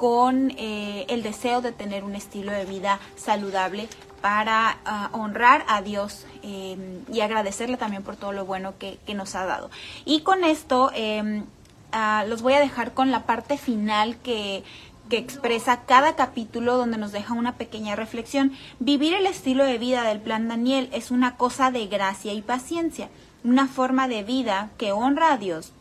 con 0.00 0.50
eh, 0.52 1.04
el 1.10 1.22
deseo 1.22 1.60
de 1.60 1.72
tener 1.72 2.04
un 2.04 2.14
estilo 2.14 2.52
de 2.52 2.64
vida 2.64 2.98
saludable 3.16 3.86
para 4.22 4.78
ah, 4.86 5.10
honrar 5.12 5.62
a 5.68 5.82
Dios 5.82 6.24
em, 6.42 7.04
y 7.12 7.20
agradecerle 7.20 7.76
también 7.76 8.02
por 8.02 8.16
todo 8.16 8.32
lo 8.32 8.46
bueno 8.46 8.72
que, 8.78 8.98
nos 9.14 9.34
ha 9.34 9.44
dado. 9.44 9.68
Y 10.06 10.22
con 10.22 10.42
esto 10.42 10.90
em, 10.94 11.44
ah, 11.92 12.24
los 12.26 12.40
voy 12.40 12.54
a 12.54 12.60
dejar 12.60 12.94
con 12.94 13.10
la 13.10 13.26
parte 13.26 13.58
final 13.58 14.16
que 14.22 14.64
expresa 15.10 15.82
cada 15.84 16.16
capítulo 16.16 16.78
donde 16.78 16.96
nos 16.96 17.12
deja 17.12 17.34
una 17.34 17.56
pequeña 17.56 17.94
reflexión. 17.94 18.52
Vivir 18.78 19.12
el 19.12 19.26
estilo 19.26 19.66
de 19.66 19.76
vida 19.76 20.02
del 20.04 20.20
plan 20.20 20.48
Daniel 20.48 20.88
es 20.94 21.10
una 21.10 21.36
cosa 21.36 21.70
de 21.70 21.88
gracia 21.88 22.32
y 22.32 22.40
paciencia, 22.40 23.10
una 23.44 23.68
forma 23.68 24.08
de 24.08 24.22
vida 24.22 24.70
que 24.78 24.92
honra 24.92 25.34
a 25.34 25.36
Dios 25.36 25.74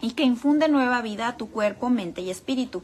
y 0.00 0.12
que 0.12 0.22
infunde 0.22 0.68
nueva 0.68 1.02
vida 1.02 1.28
a 1.28 1.36
tu 1.36 1.50
cuerpo, 1.50 1.90
mente 1.90 2.22
y 2.22 2.30
espíritu. 2.30 2.82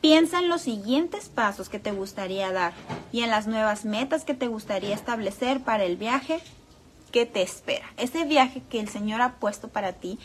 Piensa 0.00 0.38
en 0.38 0.48
los 0.48 0.62
siguientes 0.62 1.28
pasos 1.28 1.68
que 1.68 1.78
te 1.78 1.92
gustaría 1.92 2.52
dar 2.52 2.72
y 3.12 3.22
en 3.22 3.30
las 3.30 3.46
nuevas 3.46 3.84
metas 3.84 4.24
que 4.24 4.34
te 4.34 4.46
gustaría 4.46 4.94
establecer 4.94 5.60
para 5.60 5.84
el 5.84 5.96
viaje 5.96 6.40
que 7.10 7.26
te 7.26 7.42
espera. 7.42 7.86
Ese 7.96 8.24
viaje 8.24 8.62
que 8.68 8.80
el 8.80 8.88
Señor 8.88 9.22
ha 9.22 9.36
puesto 9.36 9.68
para 9.68 9.94
ti 9.94 10.18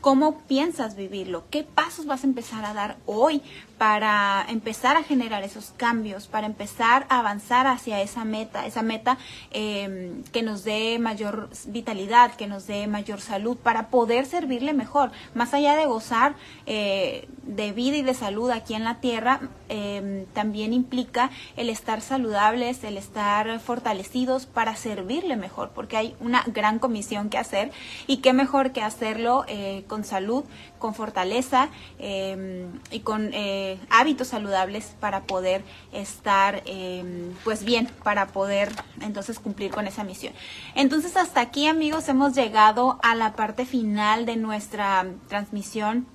¿Cómo 0.00 0.38
piensas 0.46 0.96
vivirlo? 0.96 1.44
¿Qué 1.50 1.62
pasos 1.62 2.06
vas 2.06 2.24
a 2.24 2.26
empezar 2.26 2.64
a 2.64 2.72
dar 2.72 2.96
hoy 3.04 3.42
para 3.80 4.44
empezar 4.50 4.98
a 4.98 5.02
generar 5.02 5.42
esos 5.42 5.72
cambios, 5.74 6.26
para 6.26 6.46
empezar 6.46 7.06
a 7.08 7.20
avanzar 7.20 7.66
hacia 7.66 8.02
esa 8.02 8.26
meta, 8.26 8.66
esa 8.66 8.82
meta 8.82 9.16
em, 9.52 10.22
que 10.32 10.42
nos 10.42 10.64
dé 10.64 10.98
mayor 10.98 11.48
vitalidad, 11.66 12.34
que 12.34 12.46
nos 12.46 12.66
dé 12.66 12.86
mayor 12.88 13.22
salud, 13.22 13.56
para 13.56 13.88
poder 13.88 14.26
servirle 14.26 14.74
mejor? 14.74 15.12
Más 15.32 15.54
allá 15.54 15.76
de 15.76 15.86
gozar 15.86 16.34
eh, 16.66 17.26
de 17.44 17.72
vida 17.72 17.96
y 17.96 18.02
de 18.02 18.12
salud 18.12 18.50
aquí 18.50 18.74
en 18.74 18.84
la 18.84 19.00
tierra, 19.00 19.40
em, 19.70 20.26
también 20.34 20.74
implica 20.74 21.30
el 21.56 21.70
estar 21.70 22.02
saludables, 22.02 22.84
el 22.84 22.98
estar 22.98 23.60
fortalecidos 23.60 24.44
para 24.44 24.76
servirle 24.76 25.36
mejor, 25.36 25.70
porque 25.70 25.96
hay 25.96 26.14
una 26.20 26.44
gran 26.48 26.80
comisión 26.80 27.30
que 27.30 27.38
hacer 27.38 27.72
y 28.06 28.18
qué 28.18 28.34
mejor 28.34 28.72
que 28.72 28.82
hacerlo. 28.82 29.46
Eh, 29.48 29.84
con 29.86 30.04
salud, 30.04 30.44
con 30.78 30.94
fortaleza 30.94 31.68
em, 31.98 32.80
y 32.90 33.00
con 33.00 33.30
eh, 33.72 33.78
hábitos 33.90 34.28
saludables 34.28 34.96
para 35.00 35.22
poder 35.22 35.62
estar 35.92 36.62
em, 36.66 37.32
pues 37.44 37.64
bien, 37.64 37.88
para 38.02 38.28
poder 38.28 38.70
entonces 39.00 39.38
cumplir 39.38 39.70
con 39.70 39.86
esa 39.86 40.04
misión. 40.04 40.32
Entonces 40.74 41.16
hasta 41.16 41.40
aquí 41.40 41.66
amigos 41.66 42.08
hemos 42.08 42.34
llegado 42.34 42.98
a 43.02 43.14
la 43.14 43.34
parte 43.34 43.66
final 43.66 44.26
de 44.26 44.36
nuestra 44.36 45.06
transmisión 45.28 46.06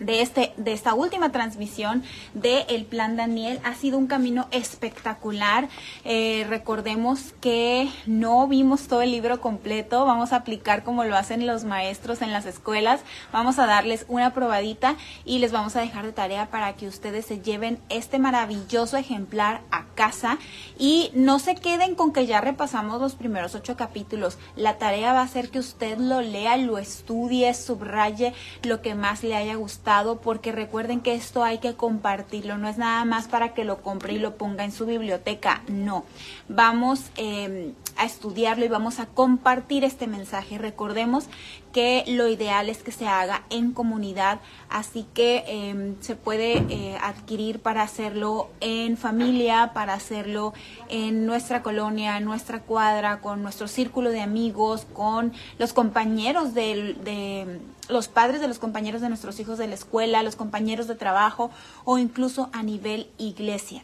de, 0.00 0.22
este, 0.22 0.52
de 0.56 0.72
esta 0.72 0.94
última 0.94 1.32
transmisión 1.32 2.02
de 2.34 2.62
El 2.68 2.84
Plan 2.84 3.16
Daniel. 3.16 3.60
Ha 3.64 3.74
sido 3.74 3.98
un 3.98 4.06
camino 4.06 4.46
espectacular. 4.50 5.68
Eh, 6.04 6.46
recordemos 6.48 7.34
que 7.40 7.88
no 8.06 8.46
vimos 8.46 8.88
todo 8.88 9.02
el 9.02 9.10
libro 9.10 9.40
completo. 9.40 10.04
Vamos 10.04 10.32
a 10.32 10.36
aplicar 10.36 10.84
como 10.84 11.04
lo 11.04 11.16
hacen 11.16 11.46
los 11.46 11.64
maestros 11.64 12.22
en 12.22 12.32
las 12.32 12.46
escuelas. 12.46 13.00
Vamos 13.32 13.58
a 13.58 13.66
darles 13.66 14.06
una 14.08 14.32
probadita 14.32 14.96
y 15.24 15.38
les 15.38 15.52
vamos 15.52 15.76
a 15.76 15.80
dejar 15.80 16.04
de 16.04 16.12
tarea 16.12 16.50
para 16.50 16.74
que 16.74 16.86
ustedes 16.86 17.26
se 17.26 17.40
lleven 17.40 17.78
este 17.88 18.18
maravilloso 18.18 18.96
ejemplar 18.96 19.62
a 19.70 19.86
casa 19.94 20.38
y 20.78 21.10
no 21.14 21.38
se 21.38 21.54
queden 21.54 21.94
con 21.94 22.12
que 22.12 22.26
ya 22.26 22.40
repasamos 22.40 23.00
los 23.00 23.14
primeros 23.14 23.54
ocho 23.54 23.76
capítulos. 23.76 24.38
La 24.54 24.78
tarea 24.78 25.12
va 25.12 25.22
a 25.22 25.28
ser 25.28 25.50
que 25.50 25.58
usted 25.58 25.98
lo 25.98 26.20
lea, 26.20 26.56
lo 26.56 26.78
estudie, 26.78 27.52
subraye 27.54 28.32
lo 28.62 28.80
que 28.80 28.94
más 28.94 29.22
le 29.22 29.34
haya 29.34 29.54
gustado 29.56 29.87
porque 30.20 30.52
recuerden 30.52 31.00
que 31.00 31.14
esto 31.14 31.42
hay 31.42 31.58
que 31.58 31.74
compartirlo, 31.74 32.58
no 32.58 32.68
es 32.68 32.76
nada 32.76 33.04
más 33.06 33.26
para 33.26 33.54
que 33.54 33.64
lo 33.64 33.80
compre 33.80 34.12
y 34.12 34.18
lo 34.18 34.36
ponga 34.36 34.64
en 34.64 34.72
su 34.72 34.84
biblioteca, 34.84 35.62
no. 35.66 36.04
Vamos 36.48 37.10
em, 37.16 37.72
a 37.98 38.04
estudiarlo 38.04 38.64
y 38.64 38.68
vamos 38.68 39.00
a 39.00 39.06
compartir 39.06 39.84
este 39.84 40.06
mensaje. 40.06 40.56
Recordemos 40.56 41.26
que 41.72 42.04
lo 42.06 42.28
ideal 42.28 42.68
es 42.68 42.82
que 42.82 42.92
se 42.92 43.06
haga 43.06 43.44
en 43.50 43.72
comunidad, 43.72 44.40
así 44.70 45.06
que 45.12 45.44
em, 45.46 45.96
se 46.00 46.16
puede 46.16 46.64
eh, 46.70 46.96
adquirir 47.02 47.60
para 47.60 47.82
hacerlo 47.82 48.48
en 48.60 48.96
familia, 48.96 49.72
para 49.74 49.94
hacerlo 49.94 50.54
en 50.88 51.26
nuestra 51.26 51.62
colonia, 51.62 52.16
en 52.16 52.24
nuestra 52.24 52.60
cuadra, 52.60 53.20
con 53.20 53.42
nuestro 53.42 53.68
círculo 53.68 54.10
de 54.10 54.20
amigos, 54.20 54.86
con 54.92 55.32
los 55.58 55.72
compañeros 55.72 56.54
de 56.54 57.60
los 57.88 58.08
padres 58.08 58.40
de 58.40 58.48
los 58.48 58.58
compañeros 58.58 59.00
de 59.00 59.08
nuestros 59.08 59.40
hijos 59.40 59.58
de 59.58 59.66
la 59.66 59.74
escuela, 59.74 60.22
los 60.22 60.36
compañeros 60.36 60.86
de 60.86 60.94
trabajo 60.94 61.50
o 61.84 61.98
incluso 61.98 62.50
a 62.52 62.62
nivel 62.62 63.10
iglesia. 63.18 63.82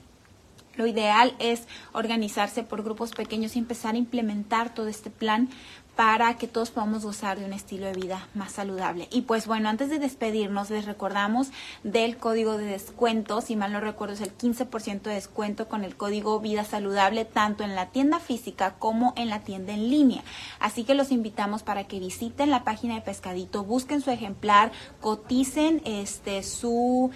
Lo 0.77 0.87
ideal 0.87 1.35
es 1.39 1.67
organizarse 1.93 2.63
por 2.63 2.83
grupos 2.83 3.13
pequeños 3.13 3.57
y 3.57 3.59
empezar 3.59 3.95
a 3.95 3.99
implementar 3.99 4.75
todo 4.75 4.89
este 4.89 5.11
plan 5.11 5.49
para 5.97 6.37
que 6.37 6.49
todos 6.49 6.71
podamos 6.71 7.05
gozar 7.05 7.39
de 7.39 7.45
un 7.45 7.53
estilo 7.53 7.87
de 7.87 7.93
vida 7.93 8.29
más 8.35 8.53
saludable. 8.53 9.09
Y 9.13 9.23
pues 9.23 9.47
bueno, 9.47 9.69
antes 9.69 9.91
de 9.91 9.99
despedirnos, 9.99 10.71
les 10.71 10.87
recordamos 10.87 11.51
del 11.85 12.17
código 12.17 12.57
de 12.57 12.67
descuento, 12.67 13.41
si 13.41 13.57
mal 13.57 13.73
no 13.73 13.81
recuerdo 13.81 14.15
es 14.15 14.21
el 14.21 14.37
15% 14.37 15.03
de 15.03 15.15
descuento 15.15 15.69
con 15.69 15.85
el 15.85 15.97
código 15.97 16.41
Vida 16.41 16.65
Saludable, 16.65 17.25
tanto 17.25 17.65
en 17.65 17.75
la 17.75 17.91
tienda 17.91 18.19
física 18.19 18.75
como 18.79 19.13
en 19.17 19.29
la 19.29 19.41
tienda 19.41 19.73
en 19.73 19.89
línea. 19.89 20.25
Así 20.59 20.85
que 20.85 20.95
los 20.95 21.13
invitamos 21.13 21.63
para 21.63 21.85
que 21.85 22.01
visiten 22.01 22.51
la 22.51 22.65
página 22.65 22.97
de 22.97 23.01
Pescadito, 23.03 23.65
busquen 23.65 24.01
su 24.01 24.11
ejemplar, 24.11 24.73
coticen 25.01 25.81
este 25.85 26.43
su... 26.43 27.11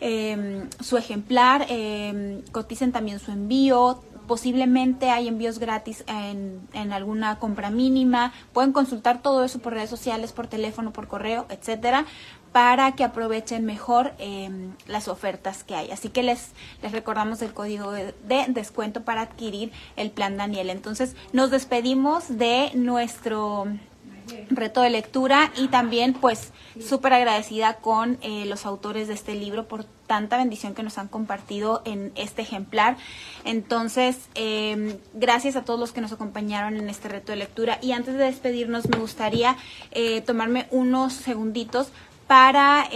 Em, 0.00 0.68
su 0.80 0.96
ejemplar, 0.96 1.66
eh, 1.68 2.42
coticen 2.52 2.92
también 2.92 3.18
su 3.18 3.30
envío, 3.30 4.02
posiblemente 4.26 5.10
hay 5.10 5.28
envíos 5.28 5.58
gratis 5.58 6.04
en, 6.06 6.60
en, 6.72 6.92
alguna 6.92 7.38
compra 7.38 7.70
mínima. 7.70 8.32
Pueden 8.52 8.72
consultar 8.72 9.22
todo 9.22 9.44
eso 9.44 9.58
por 9.58 9.74
redes 9.74 9.90
sociales, 9.90 10.32
por 10.32 10.46
teléfono, 10.46 10.92
por 10.92 11.08
correo, 11.08 11.46
etcétera, 11.48 12.06
para 12.52 12.92
que 12.92 13.04
aprovechen 13.04 13.64
mejor 13.64 14.12
em, 14.18 14.72
las 14.86 15.08
ofertas 15.08 15.64
que 15.64 15.74
hay. 15.74 15.90
Así 15.90 16.08
que 16.08 16.22
les, 16.22 16.52
les 16.82 16.92
recordamos 16.92 17.42
el 17.42 17.52
código 17.52 17.90
de, 17.90 18.14
descuento 18.48 19.02
para 19.02 19.22
adquirir 19.22 19.72
el 19.96 20.10
plan 20.10 20.36
Daniel. 20.36 20.70
Entonces, 20.70 21.16
nos 21.32 21.50
despedimos 21.50 22.38
de 22.38 22.70
nuestro 22.74 23.66
reto 24.50 24.82
de 24.82 24.90
lectura 24.90 25.52
y 25.56 25.68
también 25.68 26.14
pues 26.14 26.52
súper 26.80 27.12
agradecida 27.12 27.74
con 27.74 28.18
eh, 28.22 28.44
los 28.46 28.66
autores 28.66 29.08
de 29.08 29.14
este 29.14 29.34
libro 29.34 29.68
por 29.68 29.84
tanta 30.06 30.36
bendición 30.36 30.74
que 30.74 30.82
nos 30.82 30.98
han 30.98 31.08
compartido 31.08 31.82
en 31.84 32.12
este 32.14 32.42
ejemplar. 32.42 32.96
Entonces, 33.44 34.28
em, 34.34 34.96
gracias 35.12 35.56
a 35.56 35.64
todos 35.64 35.80
los 35.80 35.92
que 35.92 36.00
nos 36.00 36.12
acompañaron 36.12 36.76
en 36.76 36.88
este 36.88 37.08
reto 37.08 37.32
de 37.32 37.36
lectura 37.36 37.78
y 37.80 37.92
antes 37.92 38.14
de 38.14 38.24
despedirnos 38.24 38.88
me 38.88 38.98
gustaría 38.98 39.56
eh, 39.92 40.20
tomarme 40.22 40.66
unos 40.70 41.12
segunditos 41.12 41.88
para... 42.26 42.88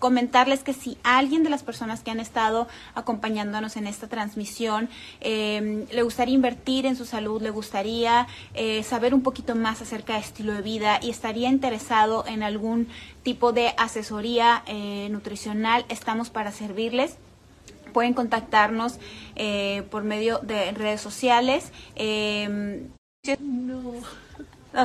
Em, 0.00 0.20
comentarles 0.20 0.62
que 0.62 0.72
si 0.72 0.98
alguien 1.02 1.42
de 1.42 1.50
las 1.50 1.62
personas 1.62 2.02
que 2.02 2.10
han 2.10 2.20
estado 2.20 2.66
acompañándonos 2.94 3.76
en 3.76 3.86
esta 3.86 4.08
transmisión 4.08 4.88
eh, 5.20 5.86
le 5.90 6.02
gustaría 6.02 6.34
invertir 6.34 6.86
en 6.86 6.96
su 6.96 7.04
salud, 7.04 7.40
le 7.42 7.50
gustaría 7.50 8.26
eh, 8.54 8.82
saber 8.82 9.14
un 9.14 9.22
poquito 9.22 9.54
más 9.54 9.82
acerca 9.82 10.14
de 10.14 10.20
estilo 10.20 10.52
de 10.52 10.62
vida 10.62 10.98
y 11.02 11.10
estaría 11.10 11.48
interesado 11.48 12.24
en 12.26 12.42
algún 12.42 12.88
tipo 13.22 13.52
de 13.52 13.74
asesoría 13.76 14.62
eh, 14.66 15.08
nutricional, 15.10 15.84
estamos 15.88 16.30
para 16.30 16.52
servirles 16.52 17.16
pueden 17.92 18.14
contactarnos 18.14 19.00
eh, 19.34 19.82
por 19.90 20.04
medio 20.04 20.38
de 20.38 20.70
redes 20.70 21.00
sociales. 21.00 21.72
No, 23.40 23.94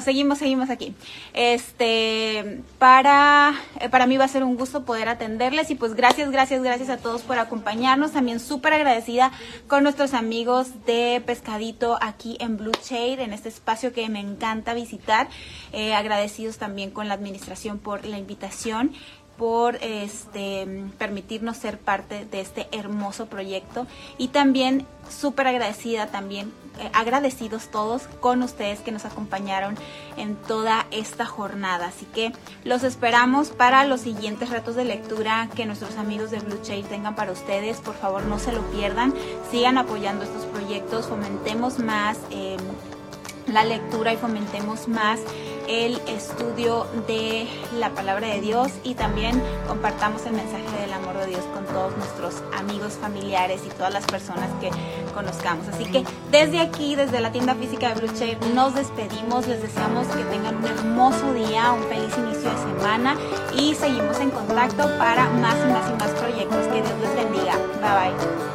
seguimos, 0.01 0.39
seguimos 0.39 0.69
aquí. 0.69 0.95
Este, 1.33 2.61
para, 2.79 3.53
eh, 3.79 3.89
para 3.89 4.07
mí 4.07 4.17
va 4.17 4.25
a 4.25 4.27
ser 4.27 4.43
un 4.43 4.55
gusto 4.55 4.83
poder 4.83 5.09
atenderles 5.09 5.69
y 5.71 5.75
pues 5.75 5.93
gracias, 5.93 6.31
gracias, 6.31 6.61
gracias 6.63 6.89
a 6.89 6.97
todos 6.97 7.21
por 7.21 7.37
acompañarnos. 7.39 8.11
También 8.11 8.39
súper 8.39 8.73
agradecida 8.73 9.31
con 9.67 9.83
nuestros 9.83 10.13
amigos 10.13 10.85
de 10.85 11.21
Pescadito 11.25 11.97
aquí 12.01 12.37
en 12.39 12.57
Blue 12.57 12.71
Shade, 12.83 13.23
en 13.23 13.33
este 13.33 13.49
espacio 13.49 13.93
que 13.93 14.07
me 14.09 14.19
encanta 14.19 14.73
visitar. 14.73 15.27
Eh, 15.71 15.93
agradecidos 15.93 16.57
también 16.57 16.91
con 16.91 17.07
la 17.07 17.13
administración 17.13 17.79
por 17.79 18.05
la 18.05 18.17
invitación 18.17 18.93
por 19.37 19.75
este, 19.81 20.85
permitirnos 20.97 21.57
ser 21.57 21.77
parte 21.77 22.25
de 22.25 22.41
este 22.41 22.67
hermoso 22.71 23.25
proyecto 23.25 23.85
y 24.17 24.29
también 24.29 24.85
súper 25.09 25.47
agradecida 25.47 26.07
también, 26.07 26.51
eh, 26.79 26.89
agradecidos 26.93 27.69
todos 27.69 28.03
con 28.19 28.41
ustedes 28.41 28.79
que 28.79 28.91
nos 28.91 29.05
acompañaron 29.05 29.75
en 30.17 30.35
toda 30.35 30.87
esta 30.91 31.25
jornada. 31.25 31.87
Así 31.87 32.05
que 32.05 32.31
los 32.63 32.83
esperamos 32.83 33.49
para 33.49 33.85
los 33.85 34.01
siguientes 34.01 34.49
retos 34.49 34.75
de 34.75 34.85
lectura 34.85 35.49
que 35.55 35.65
nuestros 35.65 35.97
amigos 35.97 36.31
de 36.31 36.39
Blue 36.39 36.59
Shade 36.63 36.83
tengan 36.83 37.15
para 37.15 37.31
ustedes. 37.31 37.77
Por 37.77 37.95
favor, 37.95 38.23
no 38.23 38.39
se 38.39 38.51
lo 38.51 38.61
pierdan, 38.71 39.13
sigan 39.51 39.77
apoyando 39.77 40.23
estos 40.23 40.45
proyectos, 40.45 41.07
fomentemos 41.07 41.79
más 41.79 42.17
eh, 42.31 42.57
la 43.47 43.63
lectura 43.63 44.13
y 44.13 44.17
fomentemos 44.17 44.87
más 44.87 45.19
el 45.67 45.99
estudio 46.07 46.87
de 47.07 47.47
la 47.77 47.89
palabra 47.89 48.27
de 48.27 48.41
Dios 48.41 48.71
y 48.83 48.95
también 48.95 49.41
compartamos 49.67 50.25
el 50.25 50.33
mensaje 50.33 50.65
del 50.81 50.93
amor 50.93 51.17
de 51.17 51.27
Dios 51.27 51.43
con 51.53 51.65
todos 51.65 51.95
nuestros 51.97 52.43
amigos, 52.53 52.93
familiares 52.93 53.61
y 53.65 53.69
todas 53.69 53.93
las 53.93 54.05
personas 54.05 54.49
que 54.59 54.69
conozcamos. 55.13 55.67
Así 55.67 55.85
que 55.85 56.03
desde 56.31 56.59
aquí, 56.59 56.95
desde 56.95 57.19
la 57.19 57.31
tienda 57.31 57.55
física 57.55 57.93
de 57.93 57.95
Blue 57.95 58.53
nos 58.53 58.75
despedimos, 58.75 59.47
les 59.47 59.61
deseamos 59.61 60.07
que 60.07 60.23
tengan 60.25 60.57
un 60.57 60.65
hermoso 60.65 61.33
día, 61.33 61.71
un 61.71 61.83
feliz 61.83 62.15
inicio 62.17 62.49
de 62.49 62.57
semana 62.57 63.15
y 63.57 63.75
seguimos 63.75 64.19
en 64.19 64.31
contacto 64.31 64.83
para 64.97 65.29
más 65.29 65.55
y 65.55 65.71
más 65.71 65.89
y 65.89 65.93
más 65.93 66.11
proyectos. 66.19 66.67
Que 66.67 66.81
Dios 66.81 66.99
les 67.01 67.15
bendiga. 67.15 67.55
Bye 67.81 68.11
bye. 68.11 68.54